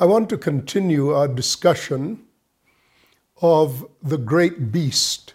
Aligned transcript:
I 0.00 0.06
want 0.06 0.30
to 0.30 0.38
continue 0.38 1.10
our 1.10 1.28
discussion 1.28 2.22
of 3.42 3.86
the 4.02 4.16
great 4.16 4.72
beast, 4.72 5.34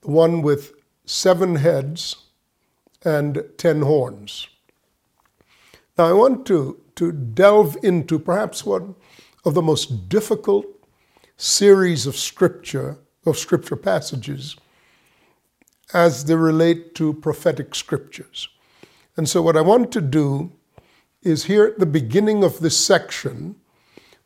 the 0.00 0.10
one 0.10 0.40
with 0.40 0.72
seven 1.04 1.56
heads 1.56 2.16
and 3.04 3.44
ten 3.58 3.82
horns. 3.82 4.48
Now, 5.98 6.06
I 6.06 6.14
want 6.14 6.46
to, 6.46 6.80
to 6.96 7.12
delve 7.12 7.76
into 7.82 8.18
perhaps 8.18 8.64
one 8.64 8.94
of 9.44 9.52
the 9.52 9.60
most 9.60 10.08
difficult 10.08 10.64
series 11.36 12.06
of 12.06 12.16
scripture, 12.16 12.96
of 13.26 13.36
scripture 13.36 13.76
passages, 13.76 14.56
as 15.92 16.24
they 16.24 16.34
relate 16.34 16.94
to 16.94 17.12
prophetic 17.12 17.74
scriptures. 17.74 18.48
And 19.18 19.28
so, 19.28 19.42
what 19.42 19.58
I 19.58 19.60
want 19.60 19.92
to 19.92 20.00
do 20.00 20.50
is 21.22 21.44
here 21.44 21.66
at 21.66 21.78
the 21.78 21.86
beginning 21.86 22.42
of 22.42 22.60
this 22.60 22.76
section, 22.82 23.56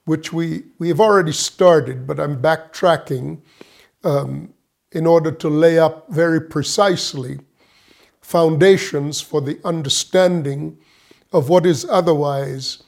which 0.04 0.32
we, 0.32 0.64
we 0.78 0.88
have 0.88 1.00
already 1.00 1.32
started, 1.32 2.06
but 2.06 2.20
I'm 2.20 2.40
backtracking 2.40 3.40
um, 4.02 4.52
in 4.92 5.06
order 5.06 5.32
to 5.32 5.48
lay 5.48 5.78
up 5.78 6.08
very 6.10 6.40
precisely 6.40 7.40
foundations 8.20 9.20
for 9.20 9.40
the 9.40 9.58
understanding 9.64 10.78
of 11.32 11.48
what 11.48 11.66
is 11.66 11.84
otherwise 11.90 12.82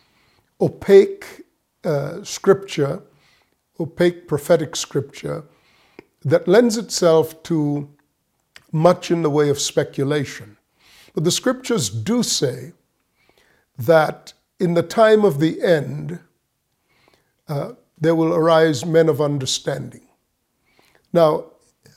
opaque 0.61 1.43
uh, 1.85 2.23
scripture, 2.23 3.03
opaque 3.81 4.29
prophetic 4.29 4.77
scripture, 4.77 5.45
that 6.25 6.49
lends 6.49 6.77
itself 6.77 7.43
to 7.43 7.89
much 8.73 9.11
in 9.11 9.23
the 9.23 9.31
way 9.31 9.49
of 9.49 9.61
speculation. 9.61 10.57
But 11.15 11.25
the 11.25 11.31
scriptures 11.31 11.89
do 11.89 12.23
say 12.23 12.73
that 13.79 14.33
in 14.59 14.75
the 14.75 14.83
time 14.83 15.25
of 15.25 15.39
the 15.39 15.63
end, 15.63 16.19
uh, 17.49 17.73
there 18.01 18.15
will 18.15 18.35
arise 18.35 18.85
men 18.85 19.09
of 19.09 19.21
understanding. 19.21 20.09
Now, 21.13 21.47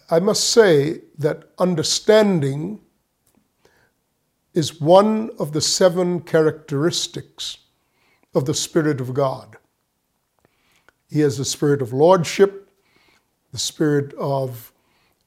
I 0.09 0.19
must 0.19 0.49
say 0.49 1.01
that 1.17 1.49
understanding 1.57 2.81
is 4.53 4.81
one 4.81 5.29
of 5.39 5.51
the 5.51 5.61
seven 5.61 6.21
characteristics 6.21 7.57
of 8.33 8.45
the 8.45 8.53
Spirit 8.53 9.01
of 9.01 9.13
God. 9.13 9.57
He 11.09 11.21
has 11.21 11.37
the 11.37 11.45
spirit 11.45 11.81
of 11.81 11.91
lordship, 11.91 12.69
the 13.51 13.57
spirit 13.57 14.13
of 14.13 14.71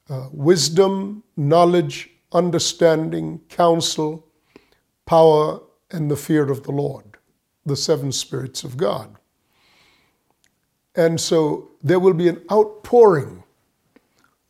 uh, 0.08 0.28
wisdom, 0.32 1.24
knowledge, 1.36 2.10
understanding, 2.32 3.40
counsel, 3.48 4.26
power, 5.06 5.60
and 5.90 6.10
the 6.10 6.16
fear 6.16 6.50
of 6.50 6.62
the 6.62 6.72
Lord, 6.72 7.16
the 7.66 7.76
seven 7.76 8.12
spirits 8.12 8.64
of 8.64 8.76
God. 8.76 9.16
And 10.94 11.20
so 11.20 11.70
there 11.82 11.98
will 11.98 12.14
be 12.14 12.28
an 12.28 12.42
outpouring 12.50 13.42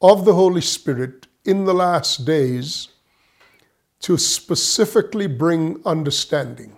of 0.01 0.25
the 0.25 0.35
Holy 0.35 0.61
Spirit 0.61 1.27
in 1.45 1.65
the 1.65 1.75
last 1.75 2.25
days 2.25 2.89
to 4.01 4.19
specifically 4.19 5.29
bring 5.29 5.81
understanding. 5.87 6.77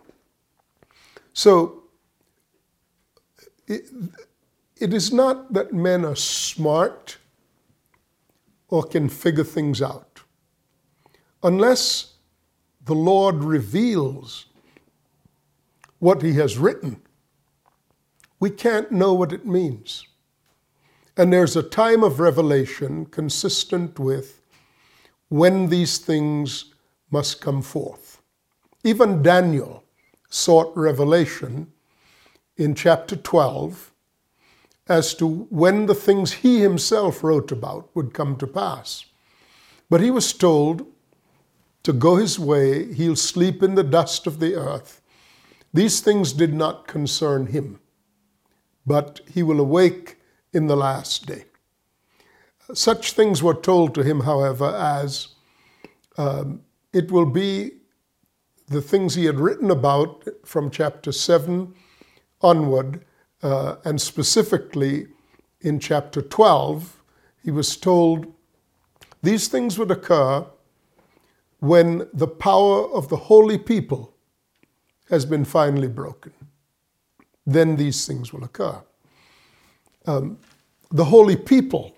So 1.33 1.85
it, 3.67 3.85
it 4.77 4.93
is 4.93 5.13
not 5.13 5.53
that 5.55 5.73
men 5.73 6.05
are 6.05 6.17
smart 6.17 7.17
or 8.69 8.83
can 8.83 9.09
figure 9.09 9.45
things 9.45 9.81
out. 9.81 10.21
Unless 11.43 12.15
the 12.85 12.95
Lord 12.95 13.37
reveals 13.37 14.47
what 15.99 16.23
He 16.23 16.35
has 16.35 16.59
written, 16.59 17.01
we 18.41 18.51
can't 18.51 18.93
know 18.93 19.13
what 19.15 19.33
it 19.33 19.47
means. 19.47 20.07
And 21.17 21.33
there's 21.33 21.57
a 21.57 21.63
time 21.63 22.03
of 22.03 22.21
revelation 22.21 23.07
consistent 23.07 23.99
with 23.99 24.41
when 25.29 25.69
these 25.69 25.99
things 25.99 26.75
must 27.11 27.41
come 27.41 27.63
forth. 27.63 28.21
Even 28.83 29.23
Daniel 29.23 29.85
sought 30.29 30.77
revelation 30.77 31.73
in 32.57 32.75
chapter 32.75 33.17
12 33.17 33.93
as 34.89 35.15
to 35.15 35.27
when 35.27 35.87
the 35.87 35.95
things 35.95 36.33
he 36.33 36.61
himself 36.61 37.25
wrote 37.25 37.51
about 37.51 37.89
would 37.95 38.13
come 38.13 38.37
to 38.37 38.47
pass. 38.47 39.07
But 39.89 40.01
he 40.01 40.11
was 40.11 40.33
told 40.33 40.87
to 41.85 41.93
go 41.93 42.17
his 42.17 42.39
way, 42.39 42.93
he'll 42.93 43.17
sleep 43.17 43.63
in 43.63 43.75
the 43.75 43.85
dust 43.85 44.27
of 44.27 44.41
the 44.41 44.55
earth. 44.55 45.01
These 45.73 46.01
things 46.01 46.33
did 46.33 46.55
not 46.55 46.87
concern 46.87 47.47
him, 47.47 47.79
but 48.87 49.21
he 49.31 49.43
will 49.43 49.61
awake 49.61 50.19
in 50.53 50.67
the 50.67 50.77
last 50.77 51.27
day. 51.27 51.45
Such 52.73 53.13
things 53.13 53.43
were 53.43 53.55
told 53.55 53.95
to 53.95 54.03
him, 54.03 54.21
however, 54.21 54.75
as 54.75 55.29
um, 56.17 56.63
it 56.93 57.11
will 57.11 57.27
be 57.27 57.73
the 58.69 58.81
things 58.81 59.15
he 59.15 59.27
had 59.27 59.39
written 59.39 59.71
about 59.71 60.25
from 60.45 60.71
chapter 60.71 61.13
7 61.13 61.75
onward 62.41 63.05
uh, 63.43 63.77
and 63.85 64.01
specifically 64.01 65.07
in 65.61 65.79
chapter 65.79 66.23
12, 66.23 67.03
he 67.43 67.51
was 67.51 67.77
told 67.77 68.33
these 69.23 69.49
things 69.49 69.79
would 69.79 69.91
occur 69.91 70.47
when 71.61 72.09
the 72.13 72.27
power 72.27 72.87
of 72.91 73.09
the 73.09 73.17
holy 73.17 73.59
people 73.59 74.15
has 75.11 75.25
been 75.25 75.45
finally 75.45 75.89
broken. 75.89 76.33
Then 77.47 77.77
these 77.77 78.07
things 78.07 78.33
will 78.33 78.45
occur. 78.45 78.81
Um, 80.07 80.39
the 80.91 81.05
holy 81.05 81.37
people 81.37 81.95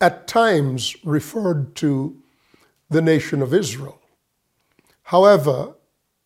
at 0.00 0.26
times 0.26 0.96
referred 1.04 1.74
to 1.76 2.16
the 2.90 3.02
nation 3.02 3.42
of 3.42 3.54
Israel. 3.54 4.00
However, 5.02 5.74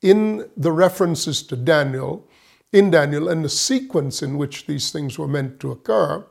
in 0.03 0.49
the 0.57 0.73
references 0.73 1.43
to 1.45 1.57
Daniel, 1.57 2.27
in 2.73 2.91
Daniel 2.91 3.29
and 3.29 3.45
the 3.45 3.49
sequence 3.49 4.23
in 4.23 4.39
which 4.39 4.67
these 4.67 4.91
things 4.91 5.19
were 5.19 5.29
meant 5.29 5.61
to 5.61 5.71
occur, 5.71 6.25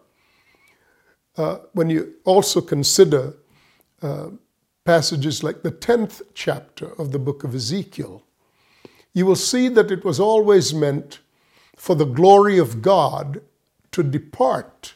uh, 1.38 1.57
when 1.74 1.90
you 1.90 2.16
also 2.25 2.62
consider 2.62 3.34
uh, 4.01 4.30
passages 4.84 5.44
like 5.44 5.62
the 5.62 5.72
10th 5.72 6.22
chapter 6.34 7.00
of 7.00 7.12
the 7.12 7.19
book 7.19 7.44
of 7.44 7.53
Ezekiel, 7.53 8.24
you 9.13 9.25
will 9.25 9.36
see 9.36 9.68
that 9.69 9.91
it 9.91 10.03
was 10.03 10.19
always 10.19 10.74
meant 10.74 11.19
for 11.79 11.95
the 11.95 12.06
glory 12.06 12.57
of 12.57 12.81
God 12.81 13.41
to 13.94 14.03
depart 14.03 14.95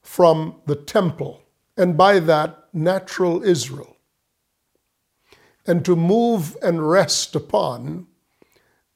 from 0.00 0.62
the 0.64 0.74
temple, 0.74 1.42
and 1.76 1.94
by 1.94 2.18
that, 2.20 2.68
natural 2.72 3.44
Israel, 3.44 3.98
and 5.66 5.84
to 5.84 5.94
move 5.94 6.56
and 6.62 6.88
rest 6.88 7.36
upon 7.36 8.06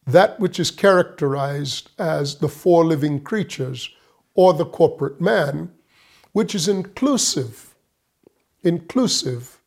that 0.06 0.40
which 0.40 0.58
is 0.58 0.70
characterized 0.70 1.90
as 1.98 2.36
the 2.36 2.48
four 2.48 2.86
living 2.86 3.20
creatures 3.20 3.90
or 4.34 4.54
the 4.54 4.64
corporate 4.64 5.20
man, 5.20 5.72
which 6.32 6.54
is 6.54 6.68
inclusive, 6.68 7.74
inclusive 8.62 9.60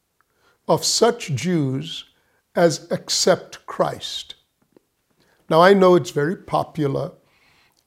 of 0.68 0.84
such 0.84 1.36
Jews 1.36 2.06
as 2.56 2.92
accept 2.92 3.64
Christ. 3.68 4.34
Now, 5.50 5.62
I 5.62 5.74
know 5.74 5.96
it's 5.96 6.12
very 6.12 6.36
popular, 6.36 7.12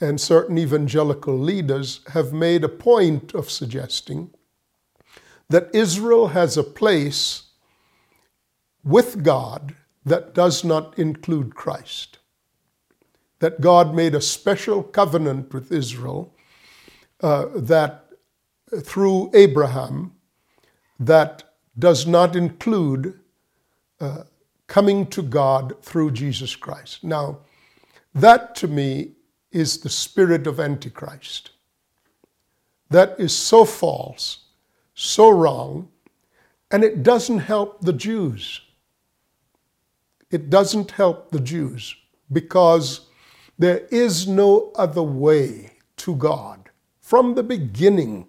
and 0.00 0.20
certain 0.20 0.58
evangelical 0.58 1.38
leaders 1.38 2.00
have 2.08 2.32
made 2.32 2.64
a 2.64 2.68
point 2.68 3.34
of 3.34 3.50
suggesting 3.50 4.30
that 5.48 5.74
Israel 5.74 6.28
has 6.28 6.56
a 6.56 6.62
place 6.62 7.50
with 8.82 9.22
God 9.22 9.74
that 10.04 10.34
does 10.34 10.64
not 10.64 10.98
include 10.98 11.54
Christ 11.54 12.20
that 13.40 13.60
God 13.60 13.94
made 13.94 14.14
a 14.14 14.20
special 14.20 14.82
covenant 14.82 15.52
with 15.52 15.72
Israel 15.72 16.32
uh, 17.22 17.46
that 17.54 18.06
through 18.84 19.30
Abraham 19.34 20.12
that 20.98 21.42
does 21.78 22.06
not 22.06 22.36
include 22.36 23.18
uh, 24.00 24.24
coming 24.66 25.06
to 25.06 25.22
God 25.22 25.74
through 25.82 26.12
Jesus 26.12 26.54
Christ. 26.54 27.02
Now, 27.02 27.40
that 28.14 28.54
to 28.56 28.68
me 28.68 29.12
is 29.52 29.78
the 29.78 29.88
spirit 29.88 30.46
of 30.46 30.60
Antichrist. 30.60 31.50
That 32.90 33.18
is 33.18 33.34
so 33.34 33.64
false, 33.64 34.46
so 34.94 35.30
wrong, 35.30 35.88
and 36.70 36.84
it 36.84 37.02
doesn't 37.02 37.40
help 37.40 37.80
the 37.80 37.92
Jews. 37.92 38.60
It 40.30 40.50
doesn't 40.50 40.92
help 40.92 41.30
the 41.30 41.40
Jews 41.40 41.94
because 42.32 43.06
there 43.58 43.86
is 43.90 44.26
no 44.26 44.72
other 44.74 45.02
way 45.02 45.72
to 45.98 46.14
God. 46.14 46.70
From 47.00 47.34
the 47.34 47.42
beginning, 47.42 48.26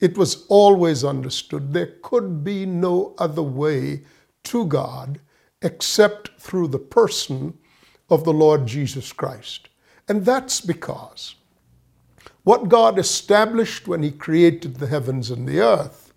it 0.00 0.16
was 0.16 0.46
always 0.48 1.04
understood 1.04 1.72
there 1.72 1.94
could 2.02 2.44
be 2.44 2.66
no 2.66 3.14
other 3.18 3.42
way 3.42 4.04
to 4.44 4.64
God 4.66 5.20
except 5.62 6.30
through 6.38 6.68
the 6.68 6.78
person 6.78 7.58
of 8.10 8.24
the 8.24 8.32
Lord 8.32 8.66
Jesus 8.66 9.12
Christ. 9.12 9.68
And 10.08 10.24
that's 10.24 10.60
because 10.60 11.36
what 12.42 12.68
God 12.68 12.98
established 12.98 13.86
when 13.86 14.02
He 14.02 14.10
created 14.10 14.76
the 14.76 14.88
heavens 14.88 15.30
and 15.30 15.46
the 15.46 15.60
earth 15.60 16.12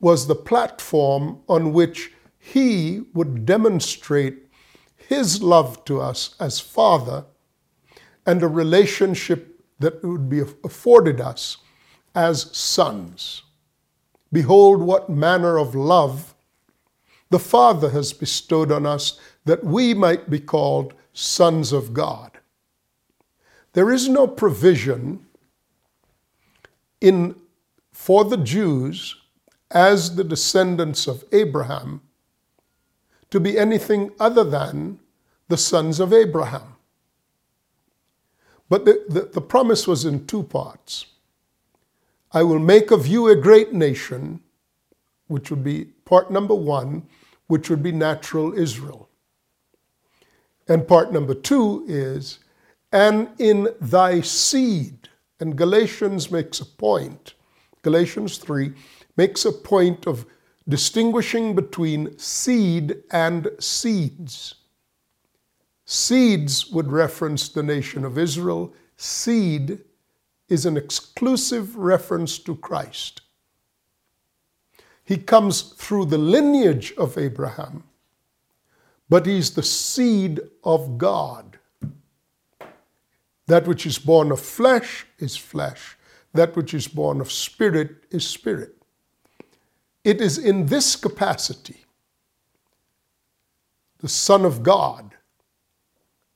was 0.00 0.26
the 0.26 0.34
platform 0.34 1.40
on 1.48 1.72
which 1.72 2.12
He 2.38 3.02
would 3.12 3.44
demonstrate 3.44 4.46
His 4.96 5.42
love 5.42 5.84
to 5.84 6.00
us 6.00 6.34
as 6.40 6.60
Father 6.60 7.24
and 8.26 8.42
a 8.42 8.48
relationship 8.48 9.62
that 9.78 10.02
would 10.02 10.28
be 10.28 10.40
afforded 10.40 11.20
us 11.20 11.58
as 12.14 12.56
sons. 12.56 13.42
Behold, 14.32 14.80
what 14.80 15.10
manner 15.10 15.58
of 15.58 15.74
love 15.74 16.33
the 17.30 17.38
Father 17.38 17.90
has 17.90 18.12
bestowed 18.12 18.70
on 18.70 18.86
us 18.86 19.18
that 19.44 19.64
we 19.64 19.94
might 19.94 20.30
be 20.30 20.40
called 20.40 20.94
sons 21.12 21.72
of 21.72 21.92
God. 21.92 22.38
There 23.72 23.90
is 23.90 24.08
no 24.08 24.26
provision 24.26 25.26
in, 27.00 27.34
for 27.92 28.24
the 28.24 28.36
Jews 28.36 29.16
as 29.70 30.14
the 30.14 30.24
descendants 30.24 31.06
of 31.06 31.24
Abraham 31.32 32.00
to 33.30 33.40
be 33.40 33.58
anything 33.58 34.12
other 34.20 34.44
than 34.44 35.00
the 35.48 35.56
sons 35.56 35.98
of 35.98 36.12
Abraham. 36.12 36.76
But 38.68 38.84
the, 38.84 39.04
the, 39.08 39.20
the, 39.22 39.40
promise 39.40 39.86
was 39.86 40.04
in 40.04 40.26
two 40.26 40.44
parts. 40.44 41.06
I 42.32 42.42
will 42.42 42.58
make 42.58 42.90
of 42.90 43.06
you 43.06 43.28
a 43.28 43.36
great 43.36 43.72
nation, 43.72 44.40
which 45.26 45.50
would 45.50 45.62
be 45.62 45.88
part 46.04 46.30
number 46.30 46.54
one, 46.54 47.06
which 47.46 47.70
would 47.70 47.82
be 47.82 47.92
natural 47.92 48.56
Israel. 48.58 49.08
And 50.68 50.88
part 50.88 51.12
number 51.12 51.34
two 51.34 51.84
is, 51.86 52.38
and 52.92 53.28
in 53.38 53.68
thy 53.80 54.20
seed. 54.20 55.08
And 55.40 55.56
Galatians 55.56 56.30
makes 56.30 56.60
a 56.60 56.66
point, 56.66 57.34
Galatians 57.82 58.38
3 58.38 58.72
makes 59.16 59.44
a 59.44 59.52
point 59.52 60.06
of 60.06 60.26
distinguishing 60.68 61.54
between 61.54 62.18
seed 62.18 62.96
and 63.12 63.48
seeds. 63.60 64.54
Seeds 65.84 66.70
would 66.70 66.90
reference 66.90 67.50
the 67.50 67.62
nation 67.62 68.04
of 68.04 68.18
Israel. 68.18 68.74
Seed 68.96 69.80
is 70.48 70.64
an 70.64 70.76
exclusive 70.76 71.76
reference 71.76 72.38
to 72.38 72.56
Christ. 72.56 73.20
He 75.04 75.18
comes 75.18 75.60
through 75.60 76.06
the 76.06 76.18
lineage 76.18 76.94
of 76.96 77.18
Abraham, 77.18 77.84
but 79.08 79.26
he's 79.26 79.50
the 79.50 79.62
seed 79.62 80.40
of 80.62 80.96
God. 80.96 81.58
That 83.46 83.66
which 83.66 83.84
is 83.84 83.98
born 83.98 84.32
of 84.32 84.40
flesh 84.40 85.06
is 85.18 85.36
flesh, 85.36 85.98
that 86.32 86.56
which 86.56 86.72
is 86.72 86.88
born 86.88 87.20
of 87.20 87.30
spirit 87.30 88.04
is 88.10 88.26
spirit. 88.26 88.74
It 90.02 90.20
is 90.20 90.38
in 90.38 90.66
this 90.66 90.96
capacity, 90.96 91.84
the 93.98 94.08
Son 94.08 94.46
of 94.46 94.62
God, 94.62 95.14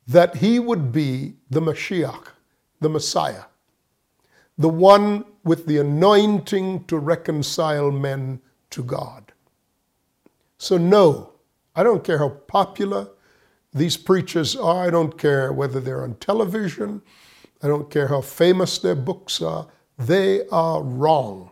that 0.06 0.36
he 0.36 0.58
would 0.58 0.92
be 0.92 1.36
the 1.50 1.60
Mashiach, 1.60 2.28
the 2.80 2.88
Messiah, 2.88 3.44
the 4.58 4.68
one 4.68 5.24
with 5.44 5.66
the 5.66 5.78
anointing 5.78 6.84
to 6.84 6.98
reconcile 6.98 7.90
men 7.90 8.40
to 8.70 8.82
God. 8.82 9.32
So, 10.58 10.76
no, 10.76 11.32
I 11.74 11.82
don't 11.82 12.04
care 12.04 12.18
how 12.18 12.30
popular 12.30 13.08
these 13.72 13.96
preachers 13.96 14.56
are, 14.56 14.86
I 14.86 14.90
don't 14.90 15.18
care 15.18 15.52
whether 15.52 15.80
they're 15.80 16.02
on 16.02 16.14
television, 16.16 17.02
I 17.62 17.68
don't 17.68 17.90
care 17.90 18.08
how 18.08 18.20
famous 18.20 18.78
their 18.78 18.94
books 18.94 19.42
are, 19.42 19.68
they 19.98 20.46
are 20.48 20.82
wrong. 20.82 21.50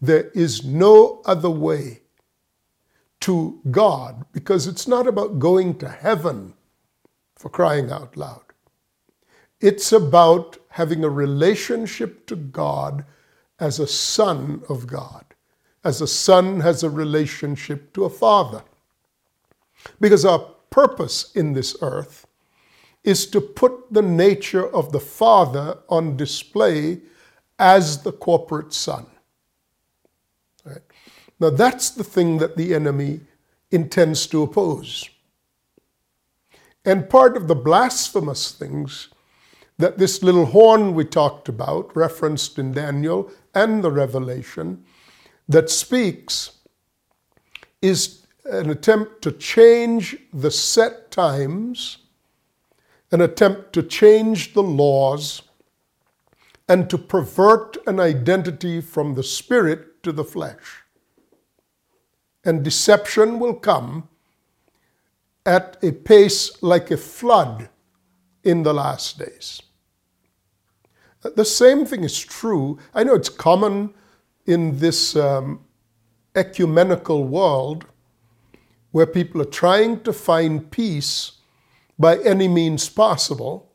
There 0.00 0.30
is 0.30 0.64
no 0.64 1.22
other 1.24 1.50
way 1.50 2.02
to 3.20 3.60
God 3.70 4.26
because 4.32 4.66
it's 4.66 4.86
not 4.86 5.06
about 5.06 5.38
going 5.38 5.78
to 5.78 5.88
heaven 5.88 6.54
for 7.34 7.48
crying 7.48 7.90
out 7.90 8.16
loud. 8.16 8.42
It's 9.60 9.92
about 9.92 10.58
having 10.68 11.04
a 11.04 11.10
relationship 11.10 12.26
to 12.26 12.36
God 12.36 13.04
as 13.58 13.78
a 13.78 13.86
son 13.86 14.62
of 14.68 14.86
God, 14.86 15.24
as 15.86 16.00
a 16.00 16.06
son 16.06 16.60
has 16.60 16.82
a 16.82 16.90
relationship 16.90 17.92
to 17.94 18.04
a 18.04 18.10
father. 18.10 18.64
Because 20.00 20.24
our 20.24 20.40
purpose 20.68 21.30
in 21.36 21.52
this 21.52 21.76
earth 21.80 22.26
is 23.04 23.24
to 23.28 23.40
put 23.40 23.92
the 23.92 24.02
nature 24.02 24.66
of 24.74 24.90
the 24.90 24.98
Father 24.98 25.78
on 25.88 26.16
display 26.16 27.00
as 27.56 28.02
the 28.02 28.10
corporate 28.10 28.72
Son. 28.72 29.06
Right? 30.64 30.82
Now, 31.38 31.50
that's 31.50 31.90
the 31.90 32.02
thing 32.02 32.38
that 32.38 32.56
the 32.56 32.74
enemy 32.74 33.20
intends 33.70 34.26
to 34.26 34.42
oppose. 34.42 35.08
And 36.84 37.08
part 37.08 37.36
of 37.36 37.46
the 37.46 37.54
blasphemous 37.54 38.50
things 38.50 39.08
that 39.78 39.98
this 39.98 40.22
little 40.22 40.46
horn 40.46 40.94
we 40.94 41.04
talked 41.04 41.48
about, 41.48 41.94
referenced 41.96 42.58
in 42.58 42.72
Daniel 42.72 43.30
and 43.54 43.84
the 43.84 43.90
Revelation, 43.92 44.84
that 45.48 45.70
speaks, 45.70 46.52
is 47.82 48.26
an 48.44 48.70
attempt 48.70 49.22
to 49.22 49.32
change 49.32 50.16
the 50.32 50.50
set 50.50 51.10
times, 51.10 51.98
an 53.12 53.20
attempt 53.20 53.72
to 53.72 53.82
change 53.82 54.54
the 54.54 54.62
laws, 54.62 55.42
and 56.68 56.90
to 56.90 56.98
pervert 56.98 57.76
an 57.86 58.00
identity 58.00 58.80
from 58.80 59.14
the 59.14 59.22
spirit 59.22 60.02
to 60.02 60.12
the 60.12 60.24
flesh. 60.24 60.82
And 62.44 62.64
deception 62.64 63.38
will 63.38 63.54
come 63.54 64.08
at 65.44 65.76
a 65.82 65.92
pace 65.92 66.60
like 66.62 66.90
a 66.90 66.96
flood 66.96 67.68
in 68.42 68.62
the 68.64 68.74
last 68.74 69.18
days. 69.18 69.62
The 71.22 71.44
same 71.44 71.86
thing 71.86 72.04
is 72.04 72.18
true. 72.18 72.78
I 72.94 73.04
know 73.04 73.14
it's 73.14 73.28
common 73.28 73.94
in 74.46 74.78
this 74.78 75.16
um, 75.16 75.60
ecumenical 76.34 77.24
world 77.24 77.84
where 78.92 79.06
people 79.06 79.42
are 79.42 79.46
trying 79.46 80.00
to 80.00 80.12
find 80.12 80.70
peace 80.70 81.32
by 81.98 82.16
any 82.18 82.48
means 82.48 82.88
possible, 82.88 83.72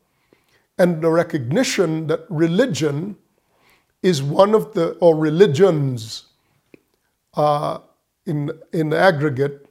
and 0.78 1.02
the 1.02 1.10
recognition 1.10 2.08
that 2.08 2.26
religion 2.30 3.16
is 4.02 4.24
one 4.24 4.56
of 4.56 4.74
the, 4.74 4.92
or 4.94 5.16
religions 5.16 6.26
uh, 7.36 7.80
in, 8.26 8.52
in 8.74 8.94
aggregate, 8.94 9.68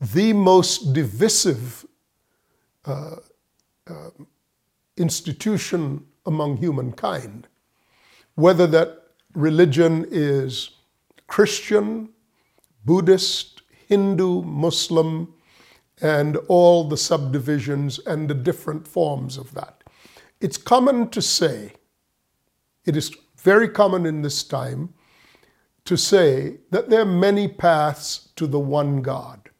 the 0.00 0.32
most 0.32 0.92
divisive 0.92 1.86
uh, 2.84 3.16
uh, 3.86 4.10
institution 4.96 6.04
among 6.26 6.56
humankind. 6.58 7.46
Whether 8.34 8.66
that 8.66 9.05
religion 9.36 10.06
is 10.10 10.70
Christian, 11.26 12.08
Buddhist, 12.84 13.62
Hindu, 13.86 14.42
Muslim, 14.42 15.34
and 16.00 16.36
all 16.48 16.88
the 16.88 16.96
subdivisions 16.96 17.98
and 18.00 18.28
the 18.28 18.34
different 18.34 18.88
forms 18.88 19.36
of 19.36 19.54
that. 19.54 19.84
It's 20.40 20.56
common 20.56 21.10
to 21.10 21.22
say, 21.22 21.72
it 22.84 22.96
is 22.96 23.14
very 23.36 23.68
common 23.68 24.06
in 24.06 24.22
this 24.22 24.42
time 24.42 24.94
to 25.84 25.96
say 25.96 26.58
that 26.70 26.88
there 26.90 27.02
are 27.02 27.04
many 27.04 27.46
paths 27.46 28.30
to 28.36 28.46
the 28.46 28.58
one 28.58 29.02
God. 29.02 29.50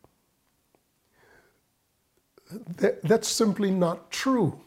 That's 2.79 3.29
simply 3.29 3.71
not 3.71 4.11
true. 4.11 4.61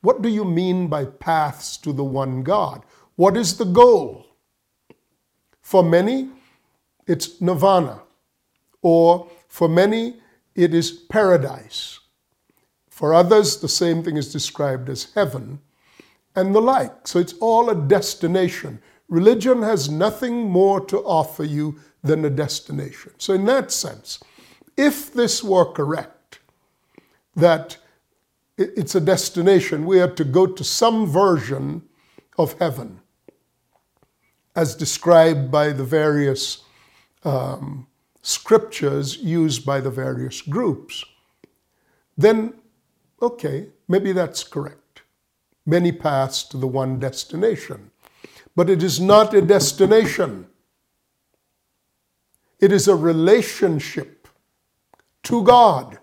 What 0.00 0.22
do 0.22 0.28
you 0.28 0.44
mean 0.44 0.88
by 0.88 1.04
paths 1.04 1.76
to 1.78 1.92
the 1.92 2.04
one 2.04 2.42
God? 2.42 2.84
What 3.16 3.36
is 3.36 3.56
the 3.56 3.64
goal? 3.64 4.26
For 5.62 5.82
many, 5.82 6.28
it's 7.06 7.40
nirvana, 7.40 8.02
or 8.82 9.28
for 9.48 9.68
many, 9.68 10.16
it 10.54 10.74
is 10.74 10.92
paradise. 10.92 12.00
For 12.90 13.14
others, 13.14 13.60
the 13.60 13.68
same 13.68 14.02
thing 14.02 14.16
is 14.16 14.32
described 14.32 14.88
as 14.90 15.12
heaven 15.14 15.60
and 16.34 16.54
the 16.54 16.60
like. 16.60 17.08
So 17.08 17.18
it's 17.18 17.34
all 17.34 17.70
a 17.70 17.74
destination. 17.74 18.80
Religion 19.08 19.62
has 19.62 19.88
nothing 19.88 20.50
more 20.50 20.80
to 20.86 20.98
offer 20.98 21.44
you 21.44 21.80
than 22.02 22.24
a 22.24 22.30
destination. 22.30 23.12
So, 23.18 23.34
in 23.34 23.44
that 23.46 23.70
sense, 23.70 24.18
if 24.76 25.12
this 25.12 25.42
were 25.42 25.66
correct, 25.66 26.40
that 27.36 27.76
it's 28.58 28.94
a 28.94 29.00
destination, 29.00 29.86
we 29.86 30.00
are 30.00 30.10
to 30.10 30.24
go 30.24 30.46
to 30.46 30.64
some 30.64 31.06
version 31.06 31.82
of 32.38 32.58
heaven 32.58 33.00
as 34.54 34.74
described 34.74 35.50
by 35.50 35.72
the 35.72 35.84
various 35.84 36.64
um, 37.24 37.86
scriptures 38.22 39.16
used 39.18 39.64
by 39.64 39.80
the 39.80 39.90
various 39.90 40.42
groups, 40.42 41.04
then 42.16 42.54
Okay, 43.22 43.68
maybe 43.86 44.10
that's 44.10 44.42
correct. 44.42 45.02
Many 45.64 45.92
paths 45.92 46.42
to 46.48 46.56
the 46.56 46.66
one 46.66 46.98
destination. 46.98 47.92
But 48.56 48.68
it 48.68 48.82
is 48.82 49.00
not 49.00 49.32
a 49.32 49.40
destination, 49.40 50.48
it 52.58 52.72
is 52.72 52.88
a 52.88 52.96
relationship 52.96 54.28
to 55.22 55.42
God. 55.42 55.98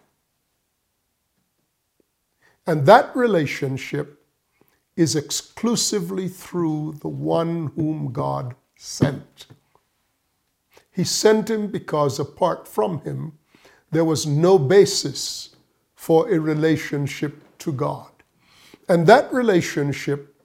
And 2.66 2.86
that 2.86 3.16
relationship 3.16 4.19
is 5.00 5.16
exclusively 5.16 6.28
through 6.28 6.94
the 7.00 7.08
one 7.08 7.68
whom 7.78 8.12
God 8.12 8.54
sent. 8.76 9.46
He 10.92 11.06
sent 11.06 11.50
him 11.50 11.68
because 11.68 12.20
apart 12.20 12.68
from 12.68 13.00
him, 13.06 13.38
there 13.92 14.04
was 14.04 14.28
no 14.28 14.60
basis 14.60 15.56
for 15.96 16.30
a 16.30 16.38
relationship 16.38 17.42
to 17.60 17.72
God. 17.72 18.12
And 18.90 19.08
that 19.08 19.32
relationship, 19.32 20.36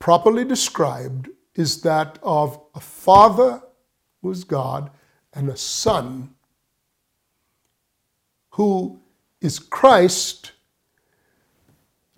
properly 0.00 0.44
described, 0.44 1.28
is 1.54 1.80
that 1.82 2.18
of 2.24 2.60
a 2.74 2.80
father 2.80 3.62
who 4.20 4.32
is 4.32 4.42
God 4.42 4.90
and 5.32 5.48
a 5.48 5.56
son 5.56 6.34
who 8.50 8.98
is 9.40 9.60
Christ, 9.60 10.53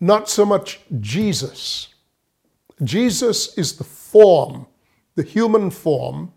not 0.01 0.29
so 0.29 0.45
much 0.45 0.81
Jesus. 1.01 1.89
Jesus 2.83 3.57
is 3.57 3.77
the 3.77 3.85
form, 3.85 4.67
the 5.15 5.23
human 5.23 5.71
form, 5.71 6.33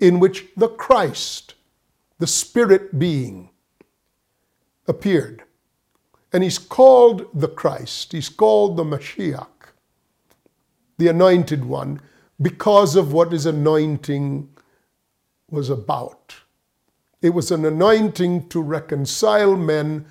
in 0.00 0.20
which 0.20 0.46
the 0.56 0.68
Christ, 0.68 1.54
the 2.18 2.26
spirit 2.26 2.98
being, 2.98 3.50
appeared. 4.86 5.42
And 6.32 6.42
he's 6.42 6.58
called 6.58 7.26
the 7.32 7.48
Christ, 7.48 8.12
he's 8.12 8.28
called 8.28 8.76
the 8.76 8.84
Mashiach, 8.84 9.72
the 10.98 11.08
anointed 11.08 11.64
one, 11.64 12.00
because 12.40 12.96
of 12.96 13.12
what 13.12 13.32
his 13.32 13.46
anointing 13.46 14.48
was 15.50 15.70
about. 15.70 16.34
It 17.20 17.30
was 17.30 17.50
an 17.50 17.64
anointing 17.64 18.48
to 18.50 18.62
reconcile 18.62 19.56
men 19.56 20.06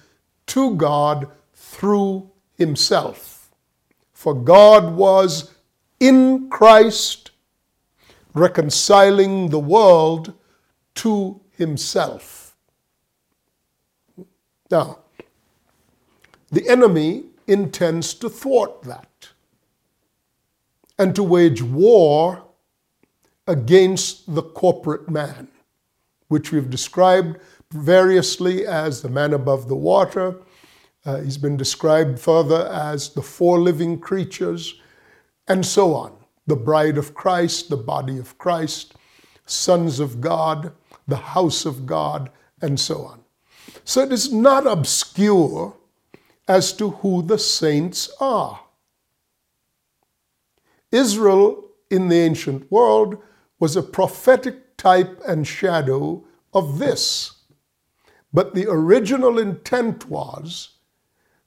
to 0.48 0.76
God 0.76 1.30
through 1.54 2.30
himself. 2.58 3.52
For 4.14 4.34
God 4.34 4.96
was 4.96 5.54
in 6.00 6.50
Christ 6.50 7.32
reconciling 8.34 9.50
the 9.50 9.60
world 9.60 10.34
to 10.96 11.42
himself. 11.52 12.56
Now, 14.70 15.00
the 16.52 16.68
enemy 16.68 17.26
intends 17.48 18.14
to 18.16 18.30
thwart 18.30 18.84
that 18.84 19.30
and 21.00 21.16
to 21.16 21.24
wage 21.24 21.62
war 21.62 22.44
against 23.48 24.34
the 24.34 24.42
corporate 24.42 25.10
man, 25.10 25.48
which 26.28 26.52
we've 26.52 26.70
described 26.70 27.40
variously 27.72 28.66
as 28.66 29.02
the 29.02 29.10
man 29.10 29.34
above 29.34 29.68
the 29.68 29.76
water. 29.76 30.36
Uh, 31.06 31.22
he's 31.22 31.38
been 31.38 31.58
described 31.58 32.20
further 32.20 32.68
as 32.68 33.10
the 33.10 33.22
four 33.22 33.60
living 33.60 34.00
creatures, 34.00 34.82
and 35.48 35.66
so 35.66 35.94
on 35.94 36.14
the 36.48 36.56
bride 36.56 36.98
of 36.98 37.14
Christ, 37.14 37.70
the 37.70 37.78
body 37.78 38.18
of 38.18 38.38
Christ, 38.38 38.96
sons 39.46 40.00
of 40.00 40.22
God, 40.22 40.72
the 41.06 41.18
house 41.18 41.66
of 41.66 41.86
God, 41.86 42.30
and 42.62 42.80
so 42.80 43.04
on. 43.04 43.22
So 43.84 44.02
it 44.02 44.14
is 44.14 44.32
not 44.32 44.66
obscure 44.66 45.76
as 46.48 46.72
to 46.74 46.92
who 46.92 47.22
the 47.22 47.38
saints 47.38 48.10
are. 48.22 48.62
Israel 50.92 51.66
in 51.92 52.08
the 52.08 52.16
ancient 52.16 52.72
world 52.72 53.22
was 53.60 53.76
a 53.76 53.84
prophetic 53.84 54.78
type 54.78 55.22
and 55.28 55.46
shadow 55.46 56.26
of 56.54 56.80
this. 56.80 57.44
But 58.32 58.54
the 58.54 58.68
original 58.70 59.38
intent 59.38 60.10
was 60.10 60.77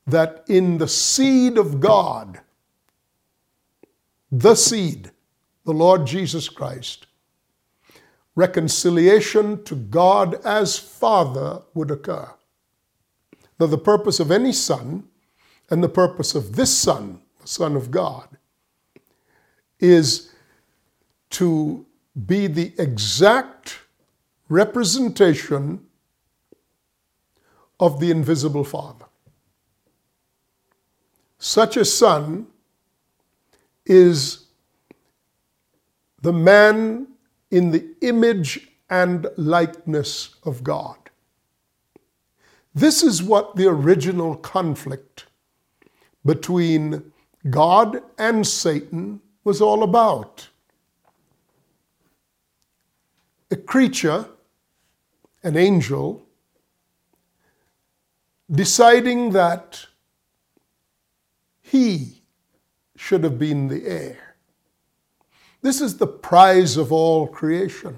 that 0.07 0.45
in 0.49 0.79
the 0.79 0.89
seed 0.89 1.59
of 1.59 1.81
God, 1.81 2.41
the 4.33 4.55
seed, 4.55 5.11
the 5.65 5.73
Lord 5.73 6.07
Jesus 6.07 6.49
Christ, 6.49 7.07
reconciliation 8.35 9.63
to 9.65 9.75
God 9.75 10.45
as 10.45 10.79
Father 10.79 11.63
would 11.75 11.91
occur. 11.91 12.29
Now, 13.59 13.67
the 13.67 13.79
purpose 13.79 14.21
of 14.21 14.31
any 14.31 14.53
son 14.53 15.05
and 15.69 15.83
the 15.83 15.89
purpose 15.89 16.35
of 16.35 16.57
this 16.57 16.77
son, 16.77 17.21
the 17.41 17.49
Son 17.49 17.77
of 17.77 17.91
God, 17.91 18.29
is 19.79 20.33
to 21.31 21.85
be 22.27 22.47
the 22.47 22.73
exact 22.79 23.79
representation 24.49 25.87
of 27.79 28.01
the 28.01 28.11
invisible 28.11 28.65
Father. 28.65 29.07
Such 31.43 31.79
a 31.79 31.87
son 31.87 32.49
is 33.87 34.45
the 36.21 36.35
man 36.35 37.09
in 37.51 37.71
the 37.71 37.89
image 38.03 38.69
and 38.91 39.27
likeness 39.39 40.35
of 40.45 40.63
God. 40.63 40.99
This 42.75 43.03
is 43.03 43.23
what 43.23 43.57
the 43.57 43.67
original 43.67 44.37
conflict 44.37 45.25
between 46.27 47.11
God 47.49 48.03
and 48.19 48.47
Satan 48.47 49.23
was 49.43 49.63
all 49.63 49.83
about. 49.83 50.47
A 53.51 53.57
creature, 53.57 54.27
an 55.43 55.57
angel, 55.57 56.23
deciding 58.51 59.31
that 59.31 59.87
he 61.71 62.23
should 62.97 63.23
have 63.23 63.39
been 63.39 63.69
the 63.69 63.87
heir. 63.87 64.35
This 65.63 65.81
is 65.81 65.99
the 65.99 66.07
prize 66.07 66.77
of 66.77 66.91
all 66.91 67.29
creation. 67.29 67.97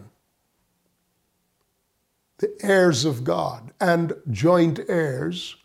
The 2.39 2.53
heirs 2.61 3.05
of 3.07 3.25
God 3.25 3.73
and 3.81 4.13
joint 4.31 4.81
heirs 4.89 5.57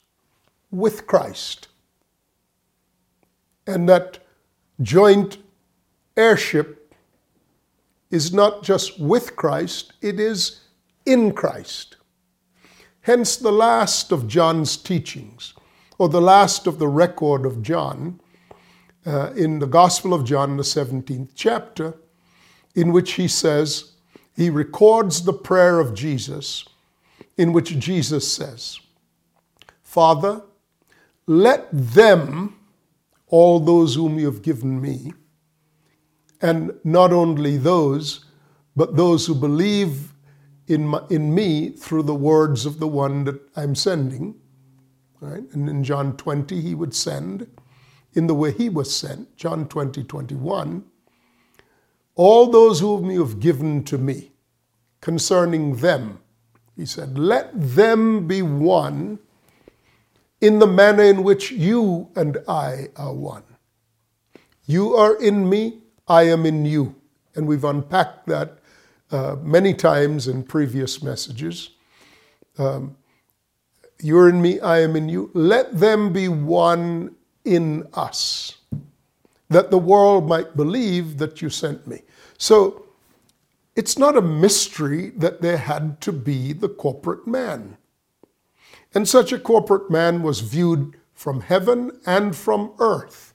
with 0.71 1.05
Christ. 1.05 1.67
And 3.65 3.89
that 3.89 4.19
joint 4.81 5.37
heirship 6.15 6.93
is 8.09 8.31
not 8.31 8.63
just 8.63 8.99
with 8.99 9.35
Christ, 9.35 9.93
it 10.01 10.17
is 10.17 10.61
in 11.05 11.33
Christ. 11.33 11.97
Hence, 13.01 13.35
the 13.35 13.51
last 13.51 14.13
of 14.13 14.27
John's 14.27 14.77
teachings, 14.77 15.53
or 15.97 16.09
the 16.09 16.21
last 16.21 16.67
of 16.67 16.79
the 16.79 16.87
record 16.87 17.45
of 17.45 17.61
John, 17.61 18.19
uh, 19.05 19.31
in 19.35 19.59
the 19.59 19.67
Gospel 19.67 20.13
of 20.13 20.25
John, 20.25 20.57
the 20.57 20.63
17th 20.63 21.29
chapter, 21.33 21.95
in 22.75 22.91
which 22.91 23.13
he 23.13 23.27
says, 23.27 23.93
he 24.35 24.49
records 24.49 25.23
the 25.23 25.33
prayer 25.33 25.79
of 25.79 25.93
Jesus, 25.95 26.65
in 27.37 27.53
which 27.53 27.79
Jesus 27.79 28.31
says, 28.31 28.79
Father, 29.81 30.41
let 31.25 31.67
them, 31.71 32.55
all 33.27 33.59
those 33.59 33.95
whom 33.95 34.19
you 34.19 34.25
have 34.25 34.41
given 34.41 34.79
me, 34.81 35.13
and 36.41 36.71
not 36.83 37.11
only 37.11 37.57
those, 37.57 38.25
but 38.75 38.95
those 38.95 39.25
who 39.25 39.33
believe 39.33 40.13
in, 40.67 40.87
my, 40.87 41.01
in 41.09 41.33
me 41.33 41.69
through 41.69 42.03
the 42.03 42.13
words 42.13 42.65
of 42.65 42.79
the 42.79 42.87
one 42.87 43.23
that 43.23 43.39
I'm 43.55 43.73
sending. 43.73 44.35
Right? 45.19 45.43
And 45.53 45.67
in 45.67 45.83
John 45.83 46.15
20, 46.17 46.61
he 46.61 46.75
would 46.75 46.93
send 46.93 47.47
in 48.13 48.27
the 48.27 48.33
way 48.33 48.51
he 48.51 48.67
was 48.67 48.93
sent, 48.93 49.35
John 49.35 49.67
20, 49.67 50.03
21, 50.03 50.83
all 52.15 52.47
those 52.47 52.79
whom 52.79 53.11
you 53.11 53.23
have 53.23 53.39
given 53.39 53.83
to 53.85 53.97
me, 53.97 54.31
concerning 55.01 55.75
them, 55.75 56.19
he 56.75 56.85
said, 56.85 57.17
let 57.17 57.51
them 57.53 58.27
be 58.27 58.41
one 58.41 59.19
in 60.41 60.59
the 60.59 60.67
manner 60.67 61.03
in 61.03 61.23
which 61.23 61.51
you 61.51 62.09
and 62.15 62.37
I 62.47 62.89
are 62.95 63.13
one. 63.13 63.43
You 64.65 64.95
are 64.95 65.15
in 65.15 65.47
me, 65.47 65.79
I 66.07 66.23
am 66.23 66.45
in 66.45 66.65
you. 66.65 66.95
And 67.35 67.47
we've 67.47 67.63
unpacked 67.63 68.27
that 68.27 68.59
uh, 69.11 69.35
many 69.41 69.73
times 69.73 70.27
in 70.27 70.43
previous 70.43 71.01
messages. 71.01 71.71
Um, 72.57 72.97
you're 74.01 74.29
in 74.29 74.41
me, 74.41 74.59
I 74.59 74.79
am 74.81 74.95
in 74.95 75.09
you. 75.09 75.31
Let 75.33 75.79
them 75.79 76.13
be 76.13 76.27
one 76.27 77.15
in 77.45 77.87
us, 77.93 78.57
that 79.49 79.71
the 79.71 79.77
world 79.77 80.27
might 80.27 80.55
believe 80.55 81.17
that 81.17 81.41
you 81.41 81.49
sent 81.49 81.87
me. 81.87 82.01
So 82.37 82.85
it's 83.75 83.97
not 83.97 84.17
a 84.17 84.21
mystery 84.21 85.11
that 85.11 85.41
there 85.41 85.57
had 85.57 86.01
to 86.01 86.11
be 86.11 86.53
the 86.53 86.69
corporate 86.69 87.27
man. 87.27 87.77
And 88.93 89.07
such 89.07 89.31
a 89.31 89.39
corporate 89.39 89.89
man 89.89 90.23
was 90.23 90.39
viewed 90.41 90.97
from 91.13 91.41
heaven 91.41 91.91
and 92.05 92.35
from 92.35 92.73
earth 92.79 93.33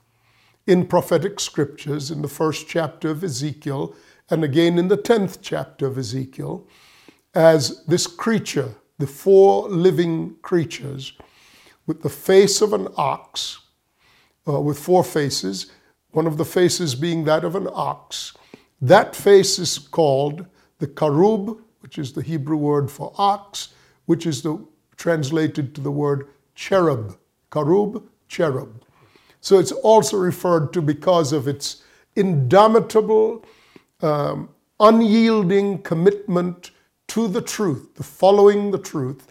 in 0.66 0.86
prophetic 0.86 1.40
scriptures 1.40 2.10
in 2.10 2.22
the 2.22 2.28
first 2.28 2.68
chapter 2.68 3.10
of 3.10 3.24
Ezekiel 3.24 3.94
and 4.30 4.44
again 4.44 4.78
in 4.78 4.88
the 4.88 4.96
10th 4.96 5.38
chapter 5.42 5.86
of 5.86 5.98
Ezekiel 5.98 6.66
as 7.34 7.84
this 7.86 8.06
creature, 8.06 8.74
the 8.98 9.06
four 9.06 9.68
living 9.68 10.36
creatures, 10.42 11.12
with 11.86 12.02
the 12.02 12.08
face 12.08 12.60
of 12.60 12.72
an 12.72 12.88
ox, 12.96 13.58
uh, 14.46 14.60
with 14.60 14.78
four 14.78 15.02
faces, 15.02 15.72
one 16.10 16.26
of 16.26 16.36
the 16.36 16.44
faces 16.44 16.94
being 16.94 17.24
that 17.24 17.44
of 17.44 17.56
an 17.56 17.68
ox. 17.72 18.34
That 18.80 19.16
face 19.16 19.58
is 19.58 19.78
called 19.78 20.46
the 20.78 20.86
karub, 20.86 21.58
which 21.80 21.98
is 21.98 22.12
the 22.12 22.22
Hebrew 22.22 22.56
word 22.56 22.90
for 22.90 23.12
ox, 23.16 23.68
which 24.06 24.26
is 24.26 24.42
the, 24.42 24.64
translated 24.96 25.74
to 25.74 25.80
the 25.80 25.90
word 25.90 26.28
cherub. 26.54 27.16
Karub, 27.50 28.02
cherub. 28.28 28.82
So 29.40 29.58
it's 29.58 29.72
also 29.72 30.16
referred 30.16 30.72
to 30.72 30.82
because 30.82 31.32
of 31.32 31.48
its 31.48 31.82
indomitable, 32.16 33.44
um, 34.00 34.48
unyielding 34.80 35.82
commitment 35.82 36.70
to 37.12 37.28
the 37.28 37.42
truth, 37.42 37.94
the 37.96 38.02
following 38.02 38.70
the 38.70 38.78
truth. 38.78 39.30